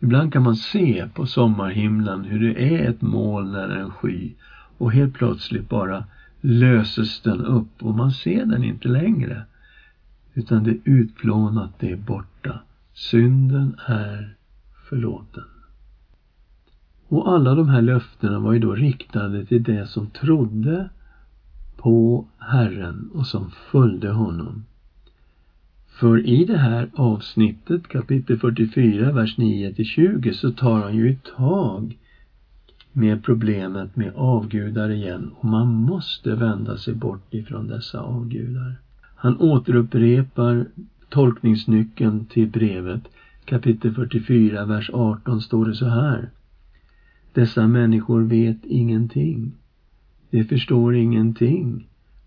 Ibland 0.00 0.32
kan 0.32 0.42
man 0.42 0.56
se 0.56 1.08
på 1.14 1.26
sommarhimlen 1.26 2.24
hur 2.24 2.40
det 2.40 2.78
är 2.78 2.90
ett 2.90 3.02
moln 3.02 3.54
eller 3.54 3.76
en 3.76 3.90
sky 3.90 4.32
och 4.78 4.92
helt 4.92 5.14
plötsligt 5.14 5.68
bara 5.68 6.04
löses 6.40 7.20
den 7.20 7.40
upp 7.40 7.82
och 7.82 7.94
man 7.94 8.12
ser 8.12 8.44
den 8.44 8.64
inte 8.64 8.88
längre. 8.88 9.42
Utan 10.34 10.64
det 10.64 10.70
är 10.70 10.80
utplånat, 10.84 11.70
det 11.78 11.90
är 11.90 11.96
borta. 11.96 12.60
Synden 12.92 13.76
är 13.86 14.34
förlåten. 14.88 15.44
Och 17.08 17.32
alla 17.32 17.54
de 17.54 17.68
här 17.68 17.82
löftena 17.82 18.38
var 18.38 18.52
ju 18.52 18.58
då 18.58 18.74
riktade 18.74 19.44
till 19.44 19.62
det 19.62 19.86
som 19.86 20.06
trodde 20.06 20.88
på 21.76 22.26
Herren 22.38 23.10
och 23.14 23.26
som 23.26 23.50
följde 23.50 24.10
honom. 24.10 24.64
För 25.88 26.26
i 26.26 26.44
det 26.44 26.58
här 26.58 26.90
avsnittet, 26.94 27.88
kapitel 27.88 28.38
44, 28.38 29.12
vers 29.12 29.38
9 29.38 29.74
till 29.74 29.84
20, 29.84 30.34
så 30.34 30.50
tar 30.50 30.82
han 30.82 30.96
ju 30.96 31.10
ett 31.10 31.24
tag 31.36 31.96
med 32.98 33.24
problemet 33.24 33.96
med 33.96 34.12
avgudar 34.14 34.90
igen 34.90 35.30
och 35.38 35.44
man 35.44 35.68
måste 35.68 36.34
vända 36.34 36.76
sig 36.76 36.94
bort 36.94 37.34
ifrån 37.34 37.68
dessa 37.68 38.00
avgudar. 38.00 38.76
Han 39.14 39.40
återupprepar 39.40 40.66
tolkningsnyckeln 41.08 42.24
till 42.24 42.48
brevet. 42.48 43.02
Kapitel 43.44 43.94
44, 43.94 44.64
vers 44.64 44.90
18 44.92 45.40
står 45.40 45.66
det 45.66 45.74
så 45.74 45.86
här. 45.86 46.30
Dessa 47.32 47.66
människor 47.66 48.22
vet 48.22 48.64
ingenting. 48.64 49.52
De 50.30 50.44
förstår 50.44 50.94
ingenting, 50.94 51.86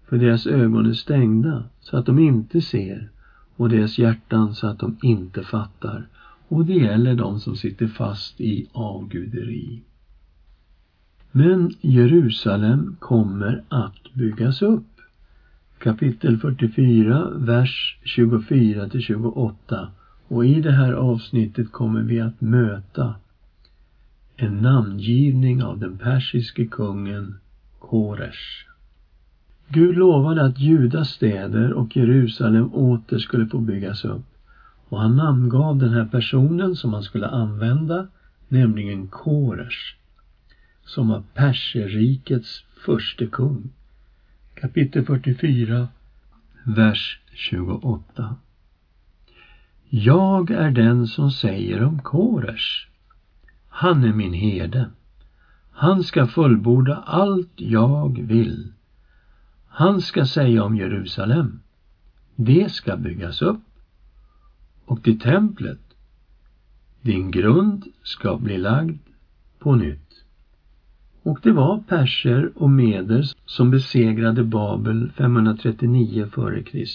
för 0.10 0.17
deras 0.17 0.47
ögon 0.47 0.86
är 0.86 0.93
stängda 0.93 1.63
så 1.79 1.97
att 1.97 2.05
de 2.05 2.19
inte 2.19 2.62
ser 2.62 3.10
och 3.55 3.69
deras 3.69 3.97
hjärtan 3.97 4.55
så 4.55 4.67
att 4.67 4.79
de 4.79 4.97
inte 5.01 5.43
fattar. 5.43 6.07
Och 6.47 6.65
det 6.65 6.73
gäller 6.73 7.15
de 7.15 7.39
som 7.39 7.55
sitter 7.55 7.88
fast 7.88 8.41
i 8.41 8.67
avguderi. 8.71 9.81
Men 11.32 11.74
Jerusalem 11.82 12.96
kommer 13.00 13.63
att 13.70 14.13
byggas 14.13 14.62
upp. 14.62 14.88
Kapitel 15.78 16.38
44, 16.38 17.30
vers 17.36 17.98
24 18.04 18.89
till 18.89 19.02
28. 19.02 19.91
Och 20.28 20.46
i 20.46 20.62
det 20.62 20.72
här 20.72 20.94
avsnittet 20.94 21.72
kommer 21.72 22.02
vi 22.02 22.20
att 22.20 22.41
möta 22.41 23.15
en 24.36 24.58
namngivning 24.58 25.63
av 25.63 25.80
den 25.80 25.98
persiske 25.98 26.65
kungen 26.65 27.36
Koresh. 27.80 28.67
Gud 29.67 29.98
lovade 29.98 30.46
att 30.46 30.60
Judas 30.60 31.10
städer 31.10 31.74
och 31.74 31.98
Jerusalem 31.98 32.74
åter 32.74 33.17
skulle 33.17 33.46
få 33.48 33.60
byggas 33.60 34.06
upp 34.06 34.26
och 34.89 35.00
han 35.00 35.15
namngav 35.15 35.78
den 35.78 35.94
här 35.94 36.06
personen 36.06 36.76
som 36.76 36.94
han 36.94 37.04
skulle 37.04 37.28
använda, 37.28 38.08
nämligen 38.48 39.08
Koresh 39.08 40.00
som 40.91 41.08
var 41.08 41.23
Perserrikets 41.34 42.63
förste 42.86 43.27
kung. 43.27 43.69
Kapitel 44.56 45.06
44, 45.06 45.88
vers 46.63 47.19
28. 47.34 48.36
Jag 49.89 50.51
är 50.51 50.71
den 50.71 51.08
som 51.08 51.32
säger 51.32 51.84
om 51.84 52.01
Koresh. 52.01 52.88
Han 53.67 54.04
är 54.04 54.13
min 54.13 54.34
herde. 54.34 54.89
Han 55.71 56.04
ska 56.04 56.27
fullborda 56.27 56.95
allt 56.95 57.54
jag 57.56 58.21
vill. 58.21 58.73
Han 59.67 60.01
ska 60.01 60.25
säga 60.25 60.63
om 60.63 60.75
Jerusalem. 60.75 61.60
Det 62.36 62.71
ska 62.71 62.97
byggas 62.97 63.41
upp. 63.41 63.63
Och 64.86 65.04
till 65.04 65.19
templet. 65.19 65.82
Din 67.01 67.32
grund 67.32 67.86
ska 68.04 68.38
bli 68.38 68.58
lagd 68.58 68.99
på 69.60 69.75
nytt. 69.75 70.11
Och 71.23 71.39
det 71.43 71.51
var 71.51 71.84
perser 71.88 72.51
och 72.55 72.69
meder 72.69 73.25
som 73.45 73.71
besegrade 73.71 74.43
Babel 74.43 75.12
539 75.17 76.25
f.Kr. 76.27 76.86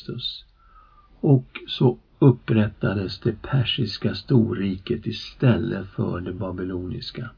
Och 1.21 1.61
så 1.69 1.99
upprättades 2.19 3.21
det 3.21 3.43
persiska 3.43 4.15
storriket 4.15 5.07
istället 5.07 5.87
för 5.87 6.21
det 6.21 6.33
babyloniska. 6.33 7.31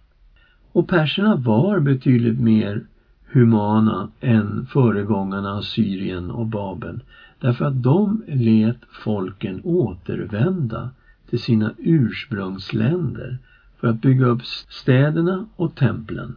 Och 0.73 0.89
perserna 0.89 1.37
var 1.37 1.81
betydligt 1.81 2.41
mer 2.41 2.87
humana 3.33 4.11
än 4.21 4.67
föregångarna 4.67 5.63
Syrien 5.63 6.31
och 6.31 6.47
Babel. 6.47 7.01
Därför 7.41 7.65
att 7.65 7.83
de 7.83 8.23
lät 8.27 8.85
folken 9.05 9.61
återvända 9.65 10.91
till 11.31 11.39
sina 11.39 11.73
ursprungsländer 11.79 13.39
för 13.81 13.89
att 13.89 14.01
bygga 14.01 14.27
upp 14.27 14.45
städerna 14.69 15.47
och 15.57 15.75
templen. 15.75 16.37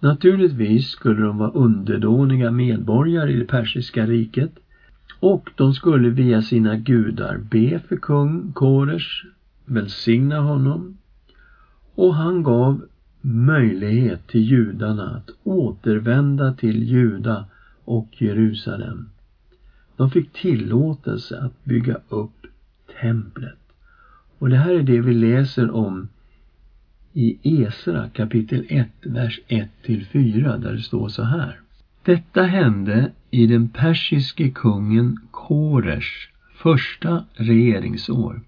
Naturligtvis 0.00 0.88
skulle 0.88 1.22
de 1.22 1.38
vara 1.38 1.50
underdåniga 1.50 2.50
medborgare 2.50 3.32
i 3.32 3.38
det 3.38 3.44
persiska 3.44 4.06
riket 4.06 4.50
och 5.20 5.50
de 5.56 5.74
skulle 5.74 6.10
via 6.10 6.42
sina 6.42 6.76
gudar 6.76 7.36
be 7.50 7.80
för 7.88 7.96
kung 7.96 8.52
Koresh, 8.52 9.24
välsigna 9.64 10.40
honom 10.40 10.98
och 11.94 12.14
han 12.14 12.42
gav 12.42 12.84
möjlighet 13.20 14.26
till 14.26 14.40
judarna 14.40 15.10
att 15.10 15.30
återvända 15.42 16.52
till 16.52 16.82
Juda 16.82 17.44
och 17.84 18.22
Jerusalem. 18.22 19.08
De 19.96 20.10
fick 20.10 20.32
tillåtelse 20.32 21.38
att 21.38 21.64
bygga 21.64 21.98
upp 22.08 22.46
templet. 23.00 23.58
Och 24.38 24.48
det 24.48 24.56
här 24.56 24.74
är 24.74 24.82
det 24.82 25.00
vi 25.00 25.12
läser 25.12 25.70
om 25.70 26.08
i 27.18 27.38
Esra 27.42 28.08
kapitel 28.08 28.66
1, 28.68 28.88
vers 29.02 29.40
1-4, 29.48 30.58
där 30.58 30.72
det 30.72 30.82
står 30.82 31.08
så 31.08 31.22
här. 31.22 31.60
Detta 32.02 32.42
hände 32.42 33.10
i 33.30 33.46
den 33.46 33.68
persiske 33.68 34.50
kungen 34.50 35.18
Koresh 35.30 36.28
första 36.54 37.24
regeringsår. 37.34 38.40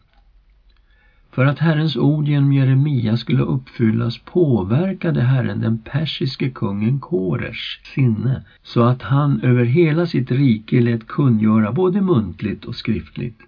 För 1.31 1.45
att 1.45 1.59
Herrens 1.59 1.97
ord 1.97 2.29
genom 2.29 2.53
Jeremia 2.53 3.17
skulle 3.17 3.43
uppfyllas 3.43 4.19
påverkade 4.19 5.21
Herren 5.21 5.61
den 5.61 5.79
persiske 5.79 6.51
kungen 6.51 7.01
Koresh 7.01 7.85
sinne 7.95 8.43
så 8.63 8.83
att 8.83 9.03
han 9.03 9.41
över 9.41 9.65
hela 9.65 10.07
sitt 10.07 10.31
rike 10.31 10.81
lät 10.81 11.07
kungöra 11.07 11.73
både 11.73 12.01
muntligt 12.01 12.65
och 12.65 12.75
skriftligt. 12.75 13.41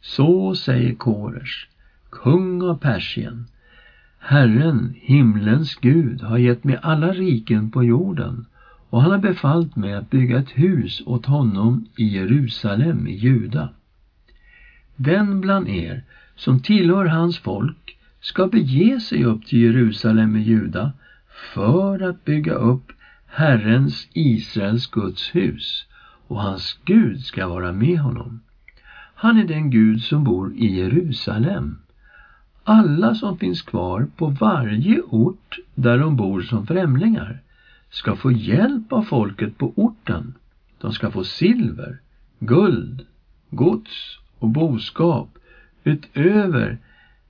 Så 0.00 0.54
säger 0.54 0.94
Koresh, 0.94 1.68
kung 2.10 2.62
av 2.62 2.78
Persien. 2.78 3.46
Herren, 4.28 4.94
himlens 4.96 5.74
Gud, 5.74 6.22
har 6.22 6.38
gett 6.38 6.64
mig 6.64 6.78
alla 6.82 7.12
riken 7.12 7.70
på 7.70 7.84
jorden 7.84 8.46
och 8.90 9.02
han 9.02 9.10
har 9.10 9.18
befallt 9.18 9.76
mig 9.76 9.94
att 9.94 10.10
bygga 10.10 10.38
ett 10.38 10.50
hus 10.50 11.02
åt 11.06 11.26
honom 11.26 11.86
i 11.96 12.04
Jerusalem 12.04 13.06
i 13.06 13.14
Juda. 13.14 13.68
Den 14.96 15.40
bland 15.40 15.68
er 15.68 16.02
som 16.36 16.58
tillhör 16.58 17.04
hans 17.04 17.38
folk 17.38 17.96
ska 18.20 18.46
bege 18.46 19.00
sig 19.00 19.24
upp 19.24 19.46
till 19.46 19.58
Jerusalem 19.58 20.36
i 20.36 20.40
Juda 20.40 20.92
för 21.54 22.02
att 22.02 22.24
bygga 22.24 22.54
upp 22.54 22.92
Herrens, 23.26 24.08
Israels 24.12 24.86
Guds 24.86 25.34
hus 25.34 25.86
och 26.28 26.40
hans 26.42 26.78
Gud 26.84 27.24
ska 27.24 27.46
vara 27.46 27.72
med 27.72 27.98
honom. 27.98 28.40
Han 29.14 29.38
är 29.38 29.44
den 29.44 29.70
Gud 29.70 30.02
som 30.02 30.24
bor 30.24 30.52
i 30.56 30.76
Jerusalem. 30.78 31.78
Alla 32.68 33.14
som 33.14 33.38
finns 33.38 33.62
kvar 33.62 34.08
på 34.16 34.26
varje 34.26 35.00
ort 35.00 35.58
där 35.74 35.98
de 35.98 36.16
bor 36.16 36.40
som 36.40 36.66
främlingar 36.66 37.40
ska 37.90 38.14
få 38.16 38.30
hjälp 38.32 38.92
av 38.92 39.02
folket 39.02 39.58
på 39.58 39.72
orten. 39.74 40.34
De 40.80 40.92
ska 40.92 41.10
få 41.10 41.24
silver, 41.24 41.98
guld, 42.38 43.02
gods 43.50 44.18
och 44.38 44.48
boskap 44.48 45.38
utöver 45.84 46.78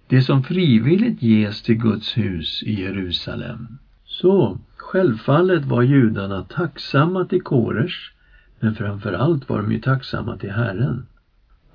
det 0.07 0.23
som 0.23 0.43
frivilligt 0.43 1.23
ges 1.23 1.63
till 1.63 1.77
Guds 1.77 2.17
hus 2.17 2.63
i 2.63 2.81
Jerusalem. 2.81 3.79
Så 4.05 4.59
självfallet 4.77 5.65
var 5.65 5.83
judarna 5.83 6.43
tacksamma 6.43 7.25
till 7.25 7.43
Koresh, 7.43 8.13
men 8.61 8.75
framför 8.75 9.13
allt 9.13 9.49
var 9.49 9.63
de 9.63 9.73
ju 9.73 9.79
tacksamma 9.79 10.37
till 10.37 10.53
Herren. 10.53 11.07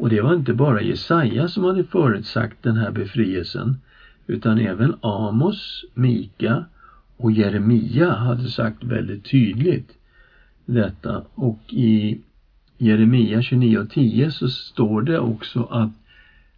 Och 0.02 0.10
det 0.10 0.22
var 0.22 0.34
inte 0.34 0.54
bara 0.54 0.82
Jesaja 0.82 1.48
som 1.48 1.64
hade 1.64 1.84
förutsagt 1.84 2.64
den 2.64 2.76
här 2.76 2.92
befrielsen, 2.92 3.78
utan 4.28 4.58
även 4.58 4.96
Amos, 5.02 5.86
Mika 5.94 6.66
och 7.18 7.32
Jeremia 7.32 8.12
hade 8.14 8.50
sagt 8.50 8.84
väldigt 8.84 9.32
tydligt 9.32 9.98
detta. 10.66 11.24
Och 11.36 11.60
i 11.70 12.22
Jeremia 12.78 13.40
29.10 13.40 14.30
så 14.30 14.50
står 14.50 15.02
det 15.02 15.20
också 15.20 15.64
att 15.64 15.92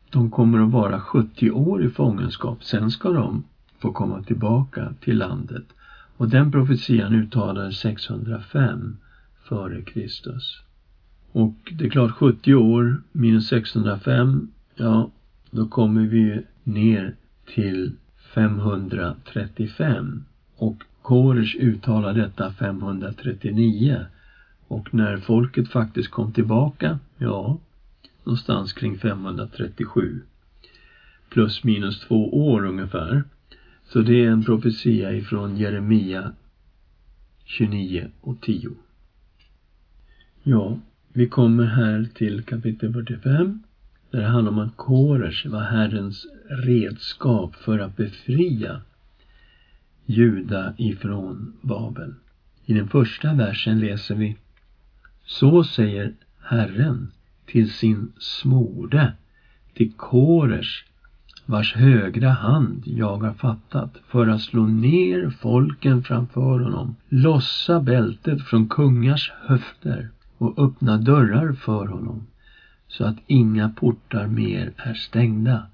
de 0.10 0.32
kommer 0.32 0.60
att 0.60 0.72
vara 0.72 1.00
70 1.00 1.52
år 1.52 1.84
i 1.84 1.90
fångenskap. 1.90 2.64
Sen 2.64 2.92
ska 2.92 3.10
de 3.12 3.44
få 3.80 3.92
komma 3.92 4.24
tillbaka 4.24 4.94
till 5.00 5.18
landet. 5.18 5.66
Och 6.18 6.30
den 6.30 6.52
profetian 6.52 7.16
uttalades 7.16 7.78
605 7.78 8.98
före 9.44 9.82
Kristus. 9.82 10.63
Och 11.34 11.74
det 11.78 11.86
är 11.86 11.90
klart 11.90 12.12
70 12.12 12.56
år 12.56 13.04
minus 13.12 13.48
605, 13.48 14.52
ja, 14.76 15.12
då 15.52 15.68
kommer 15.68 16.02
vi 16.02 16.42
ner 16.64 17.16
till 17.46 17.92
535. 18.34 20.24
Och 20.56 20.84
Koresh 21.02 21.56
uttalar 21.56 22.14
detta 22.14 22.54
539. 22.54 24.06
Och 24.68 24.94
när 24.94 25.18
folket 25.18 25.70
faktiskt 25.70 26.12
kom 26.12 26.32
tillbaka, 26.32 27.00
ja, 27.18 27.60
någonstans 28.24 28.74
kring 28.74 28.98
537. 28.98 30.22
Plus 31.30 31.64
minus 31.64 32.00
två 32.00 32.48
år 32.48 32.66
ungefär. 32.66 33.24
Så 33.84 34.02
det 34.02 34.26
är 34.26 34.30
en 34.30 34.44
profetia 34.44 35.14
ifrån 35.14 35.58
Jeremia 35.58 36.32
29 37.46 38.12
och 38.22 38.42
10. 38.42 38.70
Ja, 40.44 40.78
vi 41.16 41.28
kommer 41.28 41.66
här 41.66 42.10
till 42.14 42.42
kapitel 42.42 42.94
45 42.94 43.64
där 44.12 44.20
det 44.20 44.28
handlar 44.28 44.52
om 44.52 44.60
att 44.60 44.78
Koresh 44.78 45.48
var 45.48 45.62
Herrens 45.62 46.28
redskap 46.50 47.56
för 47.56 47.80
att 47.80 47.98
befria 47.98 48.82
Juda 50.06 50.74
ifrån 50.78 51.54
Babel. 51.62 52.14
I 52.66 52.74
den 52.74 52.88
första 52.88 53.34
versen 53.34 53.80
läser 53.80 54.16
vi 54.16 54.36
Så 55.26 55.64
säger 55.64 56.14
Herren 56.42 57.12
till 57.46 57.70
sin 57.70 58.10
smorde, 58.18 59.12
till 59.74 59.92
Koresh, 59.92 60.86
vars 61.46 61.74
högra 61.74 62.30
hand 62.30 62.84
jag 62.86 63.18
har 63.18 63.34
fattat 63.34 63.98
för 64.08 64.28
att 64.28 64.42
slå 64.42 64.66
ner 64.66 65.30
folken 65.30 66.02
framför 66.02 66.60
honom, 66.60 66.96
lossa 67.10 67.80
bältet 67.80 68.42
från 68.42 68.66
kungars 68.66 69.32
höfter 69.42 70.10
och 70.44 70.60
öppna 70.60 70.98
dörrar 70.98 71.54
för 71.54 71.88
honom 71.88 72.28
så 72.88 73.06
att 73.06 73.18
inga 73.28 73.70
portar 73.70 74.28
mer 74.28 74.74
är 74.78 74.94
stängda. 74.94 75.66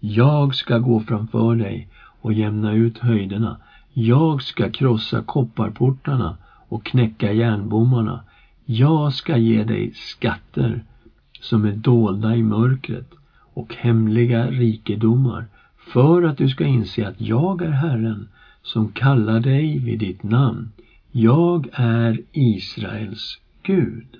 Jag 0.00 0.54
ska 0.54 0.78
gå 0.78 1.00
framför 1.00 1.56
dig 1.56 1.88
och 2.20 2.32
jämna 2.32 2.72
ut 2.72 2.98
höjderna. 2.98 3.56
Jag 3.92 4.42
ska 4.42 4.70
krossa 4.70 5.22
kopparportarna 5.22 6.36
och 6.68 6.84
knäcka 6.84 7.32
järnbommarna. 7.32 8.20
Jag 8.64 9.12
ska 9.12 9.36
ge 9.36 9.64
dig 9.64 9.92
skatter 9.94 10.84
som 11.40 11.64
är 11.64 11.72
dolda 11.72 12.36
i 12.36 12.42
mörkret 12.42 13.10
och 13.54 13.74
hemliga 13.74 14.50
rikedomar 14.50 15.46
för 15.76 16.22
att 16.22 16.36
du 16.36 16.48
ska 16.48 16.64
inse 16.64 17.08
att 17.08 17.20
jag 17.20 17.62
är 17.62 17.70
Herren 17.70 18.28
som 18.62 18.88
kallar 18.88 19.40
dig 19.40 19.78
vid 19.78 19.98
ditt 19.98 20.22
namn. 20.22 20.70
Jag 21.12 21.68
är 21.72 22.20
Israels 22.32 23.38
Gud. 23.70 24.16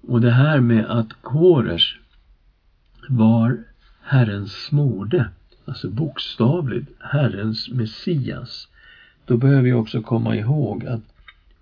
Och 0.00 0.20
det 0.20 0.30
här 0.30 0.60
med 0.60 0.84
att 0.84 1.12
Koresh 1.22 1.96
var 3.08 3.64
Herrens 4.02 4.52
smorde, 4.52 5.28
alltså 5.64 5.88
bokstavligt 5.88 6.90
Herrens 6.98 7.68
Messias, 7.68 8.68
då 9.24 9.36
behöver 9.36 9.62
vi 9.62 9.72
också 9.72 10.02
komma 10.02 10.36
ihåg 10.36 10.86
att 10.86 11.00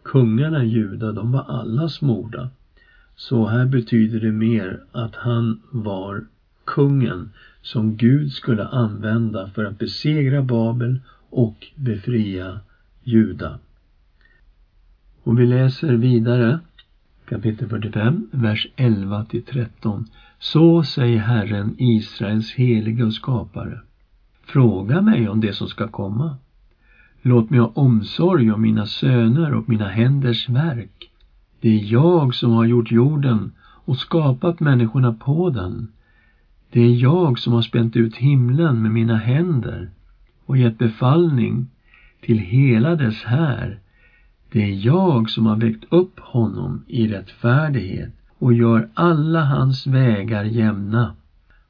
kungarna 0.03 0.65
i 0.65 0.69
Juda, 0.69 1.13
de 1.13 1.33
var 1.33 1.45
alla 1.49 1.89
smorda. 1.89 2.51
Så 3.17 3.47
här 3.47 3.67
betyder 3.67 4.21
det 4.21 4.33
mer 4.33 4.81
att 4.93 5.15
han 5.17 5.63
var 5.71 6.25
kungen 6.65 7.31
som 7.63 7.97
Gud 7.97 8.33
skulle 8.33 8.67
använda 8.67 9.51
för 9.51 9.65
att 9.65 9.79
besegra 9.79 10.43
Babel 10.43 11.01
och 11.31 11.67
befria 11.75 12.61
Juda. 13.03 13.59
Och 15.25 15.39
vi 15.39 15.47
läser 15.47 15.93
vidare 15.93 16.61
kapitel 17.29 17.69
45, 17.69 18.29
vers 18.31 18.67
11 18.77 19.25
till 19.25 19.43
13. 19.43 20.05
Så 20.39 20.83
säger 20.83 21.19
Herren, 21.19 21.75
Israels 21.79 22.55
helige 22.55 23.05
och 23.05 23.15
skapare. 23.15 23.81
Fråga 24.45 25.01
mig 25.01 25.29
om 25.29 25.41
det 25.41 25.53
som 25.53 25.69
ska 25.69 25.89
komma. 25.89 26.37
Låt 27.23 27.51
mig 27.51 27.61
ha 27.61 27.73
omsorg 27.75 28.53
om 28.53 28.63
mina 28.63 28.87
söner 28.87 29.55
och 29.55 29.69
mina 29.69 29.89
händers 29.89 30.49
verk. 30.49 31.11
Det 31.61 31.69
är 31.69 31.93
jag 31.93 32.35
som 32.35 32.53
har 32.53 32.65
gjort 32.65 32.91
jorden 32.91 33.53
och 33.61 33.97
skapat 33.97 34.61
människorna 34.61 35.13
på 35.13 35.51
den. 35.51 35.89
Det 36.71 36.81
är 36.81 36.95
jag 36.95 37.39
som 37.39 37.53
har 37.53 37.63
spänt 37.63 37.97
ut 37.97 38.17
himlen 38.17 38.83
med 38.83 38.91
mina 38.91 39.17
händer 39.17 39.91
och 40.47 40.57
gett 40.57 40.79
befallning 40.79 41.67
till 42.21 42.39
hela 42.39 42.95
dess 42.95 43.23
här. 43.23 43.79
Det 44.53 44.63
är 44.63 44.87
jag 44.87 45.31
som 45.31 45.47
har 45.47 45.57
väckt 45.57 45.85
upp 45.89 46.21
honom 46.21 46.85
i 46.87 47.07
rättfärdighet 47.07 48.11
och 48.39 48.53
gör 48.53 48.89
alla 48.95 49.45
hans 49.45 49.87
vägar 49.87 50.45
jämna. 50.45 51.15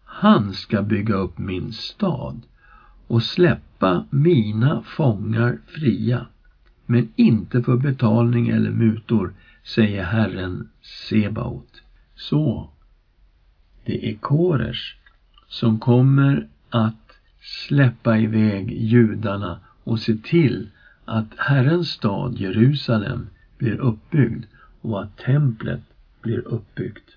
Han 0.04 0.52
ska 0.52 0.82
bygga 0.82 1.14
upp 1.14 1.38
min 1.38 1.72
stad 1.72 2.40
och 3.06 3.22
släppa 3.22 4.04
mina 4.10 4.82
fångar 4.82 5.58
fria, 5.66 6.26
men 6.86 7.08
inte 7.16 7.62
för 7.62 7.76
betalning 7.76 8.48
eller 8.48 8.70
mutor, 8.70 9.32
säger 9.62 10.02
Herren 10.02 10.68
Sebaot. 10.82 11.82
Så, 12.14 12.70
det 13.84 14.10
är 14.10 14.14
Koresh 14.14 14.96
som 15.48 15.78
kommer 15.78 16.46
att 16.70 17.12
släppa 17.40 18.18
iväg 18.18 18.72
judarna 18.72 19.60
och 19.84 20.00
se 20.00 20.14
till 20.14 20.68
att 21.04 21.34
Herrens 21.36 21.88
stad 21.88 22.38
Jerusalem 22.38 23.26
blir 23.58 23.80
uppbyggd 23.80 24.44
och 24.80 25.02
att 25.02 25.16
templet 25.16 25.82
blir 26.22 26.38
uppbyggt. 26.38 27.16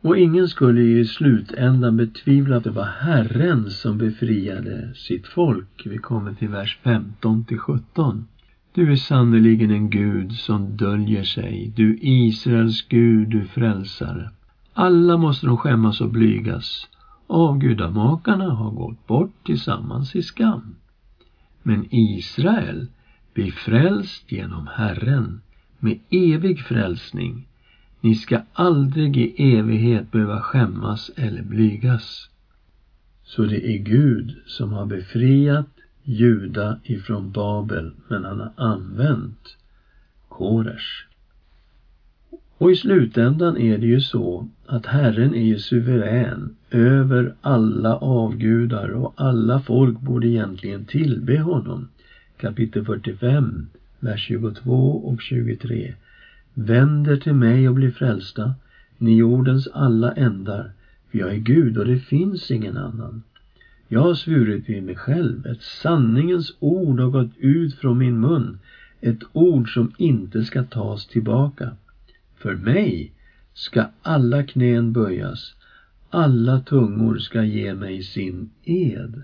Och 0.00 0.18
ingen 0.18 0.48
skulle 0.48 0.80
i 0.80 1.04
slutändan 1.04 1.96
betvivla 1.96 2.56
att 2.56 2.64
det 2.64 2.70
var 2.70 2.84
Herren 2.84 3.70
som 3.70 3.98
befriade 3.98 4.94
sitt 4.94 5.26
folk. 5.26 5.82
Vi 5.84 5.98
kommer 5.98 6.34
till 6.34 6.48
vers 6.48 6.78
15 6.82 7.44
till 7.44 7.58
17. 7.58 8.26
Du 8.74 8.92
är 8.92 8.96
sannerligen 8.96 9.70
en 9.70 9.90
Gud 9.90 10.32
som 10.32 10.76
döljer 10.76 11.24
sig, 11.24 11.72
du 11.76 11.98
Israels 12.00 12.88
Gud, 12.88 13.28
du 13.28 13.44
frälsare. 13.44 14.30
Alla 14.72 15.16
måste 15.16 15.46
de 15.46 15.56
skämmas 15.56 16.00
och 16.00 16.10
blygas. 16.10 16.88
Avgudamakarna 17.26 18.50
har 18.50 18.70
gått 18.70 19.06
bort 19.06 19.34
tillsammans 19.44 20.16
i 20.16 20.22
skam. 20.22 20.74
Men 21.62 21.86
Israel 21.90 22.86
blir 23.34 23.50
frälst 23.50 24.32
genom 24.32 24.66
Herren 24.66 25.40
med 25.78 25.98
evig 26.10 26.60
frälsning. 26.60 27.48
Ni 28.00 28.14
ska 28.14 28.42
aldrig 28.52 29.16
i 29.16 29.56
evighet 29.56 30.12
behöva 30.12 30.40
skämmas 30.40 31.10
eller 31.16 31.42
blygas. 31.42 32.28
Så 33.24 33.44
det 33.44 33.74
är 33.74 33.78
Gud 33.78 34.36
som 34.46 34.72
har 34.72 34.86
befriat 34.86 35.68
Juda 36.02 36.78
ifrån 36.84 37.32
Babel, 37.32 37.92
men 38.08 38.24
han 38.24 38.40
har 38.40 38.52
använt 38.56 39.56
Koresh. 40.28 41.11
Och 42.62 42.70
i 42.70 42.76
slutändan 42.76 43.56
är 43.56 43.78
det 43.78 43.86
ju 43.86 44.00
så 44.00 44.48
att 44.66 44.86
Herren 44.86 45.34
är 45.34 45.44
ju 45.44 45.58
suverän 45.58 46.56
över 46.70 47.34
alla 47.40 47.96
avgudar 47.96 48.88
och 48.88 49.14
alla 49.16 49.60
folk 49.60 50.00
borde 50.00 50.28
egentligen 50.28 50.84
tillbe 50.84 51.38
honom. 51.40 51.88
Kapitel 52.36 52.84
45, 52.84 53.66
vers 54.00 54.26
22 54.26 54.72
och 54.90 55.20
23. 55.20 55.94
Vänder 56.54 57.16
till 57.16 57.34
mig 57.34 57.68
och 57.68 57.74
bli 57.74 57.90
frälsta, 57.90 58.54
ni 58.98 59.16
jordens 59.16 59.68
alla 59.72 60.12
ändar, 60.12 60.72
för 61.10 61.18
jag 61.18 61.30
är 61.30 61.38
Gud 61.38 61.78
och 61.78 61.86
det 61.86 61.98
finns 61.98 62.50
ingen 62.50 62.76
annan. 62.76 63.22
Jag 63.88 64.00
har 64.00 64.14
svurit 64.14 64.68
vid 64.68 64.82
mig 64.82 64.96
själv, 64.96 65.46
ett 65.46 65.62
sanningens 65.62 66.56
ord 66.58 67.00
har 67.00 67.10
gått 67.10 67.36
ut 67.38 67.74
från 67.74 67.98
min 67.98 68.20
mun, 68.20 68.58
ett 69.00 69.22
ord 69.32 69.74
som 69.74 69.92
inte 69.98 70.44
ska 70.44 70.62
tas 70.62 71.06
tillbaka. 71.06 71.70
För 72.42 72.54
mig 72.54 73.12
ska 73.54 73.86
alla 74.02 74.42
knän 74.42 74.92
böjas, 74.92 75.54
alla 76.10 76.60
tungor 76.60 77.18
ska 77.18 77.44
ge 77.44 77.74
mig 77.74 78.02
sin 78.02 78.50
ed. 78.64 79.22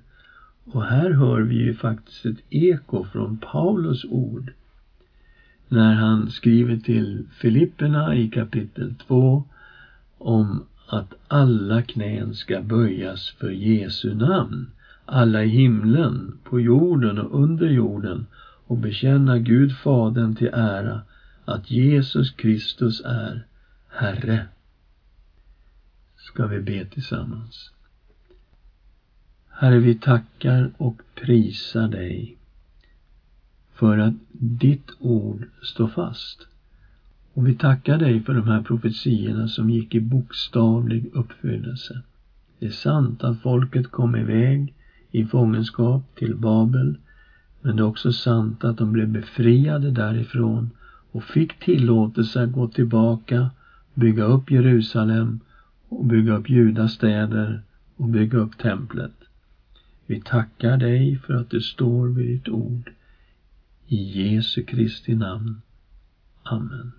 Och 0.64 0.85
här 0.85 1.11
hör 1.11 1.40
vi 1.40 1.54
ju 1.54 1.74
faktiskt 1.74 2.26
ett 2.26 2.40
eko 2.50 3.04
från 3.04 3.37
Paulus 3.37 4.04
ord 4.04 4.52
när 5.68 5.94
han 5.94 6.31
skriver 6.31 6.76
till 6.76 7.24
Filipperna 7.33 8.16
i 8.16 8.28
kapitel 8.28 8.94
2 8.94 9.44
om 10.18 10.64
att 10.87 11.14
alla 11.28 11.83
knän 11.83 12.35
ska 12.35 12.61
böjas 12.61 13.31
för 13.31 13.50
Jesu 13.50 14.14
namn, 14.14 14.66
alla 15.04 15.44
i 15.44 15.48
himlen, 15.48 16.38
på 16.44 16.61
jorden 16.61 17.18
och 17.18 17.42
under 17.42 17.68
jorden 17.68 18.26
och 18.66 18.76
bekänna 18.76 19.38
Gud 19.38 19.76
Fadern 19.76 20.35
till 20.35 20.50
ära 20.52 21.00
att 21.49 21.71
Jesus 21.71 22.31
Kristus 22.31 23.01
är 23.05 23.47
Herre. 23.89 24.47
Ska 26.17 26.47
vi 26.47 26.61
be 26.61 26.85
tillsammans. 26.85 27.71
Herre, 29.49 29.79
vi 29.79 29.95
tackar 29.95 30.71
och 30.77 31.03
prisar 31.15 31.89
dig 31.89 32.37
för 33.73 33.99
att 33.99 34.15
ditt 34.33 34.91
ord 34.99 35.47
står 35.63 35.89
fast. 35.89 36.47
Och 37.35 37.47
vi 37.47 37.55
tackar 37.55 37.99
dig 37.99 38.23
för 38.23 38.35
de 38.35 38.49
här 38.49 38.63
profetiorna 38.63 39.49
som 39.49 39.71
gick 39.71 39.95
i 39.95 40.01
bokstavlig 40.01 41.11
uppfyllelse. 41.13 42.03
Det 42.59 42.67
är 42.67 42.71
sant 42.71 43.25
att 43.25 43.41
folket 43.41 43.91
kom 43.91 44.17
iväg 44.17 44.75
i 45.11 45.25
fångenskap 45.25 46.03
till 46.15 46.37
Babel, 46.37 46.97
men 47.61 47.77
det 47.77 47.83
är 47.83 47.87
också 47.87 48.13
sant 48.13 48.65
att 48.65 48.79
de 48.79 48.93
blev 48.93 49.09
befriade 49.09 49.91
därifrån 49.91 50.71
och 51.12 51.25
fick 51.25 51.61
tillåtelse 51.61 52.42
att 52.42 52.53
gå 52.53 52.68
tillbaka, 52.68 53.51
bygga 53.94 54.25
upp 54.25 54.51
Jerusalem 54.51 55.40
och 55.88 56.05
bygga 56.05 56.37
upp 56.37 56.49
Judas 56.49 56.92
städer 56.92 57.62
och 57.97 58.09
bygga 58.09 58.38
upp 58.38 58.59
templet. 58.59 59.12
Vi 60.07 60.21
tackar 60.21 60.77
dig 60.77 61.18
för 61.18 61.35
att 61.35 61.51
du 61.51 61.61
står 61.61 62.09
vid 62.09 62.27
ditt 62.27 62.49
ord. 62.49 62.90
I 63.87 64.33
Jesu 64.35 64.62
Kristi 64.62 65.14
namn. 65.14 65.61
Amen. 66.42 66.92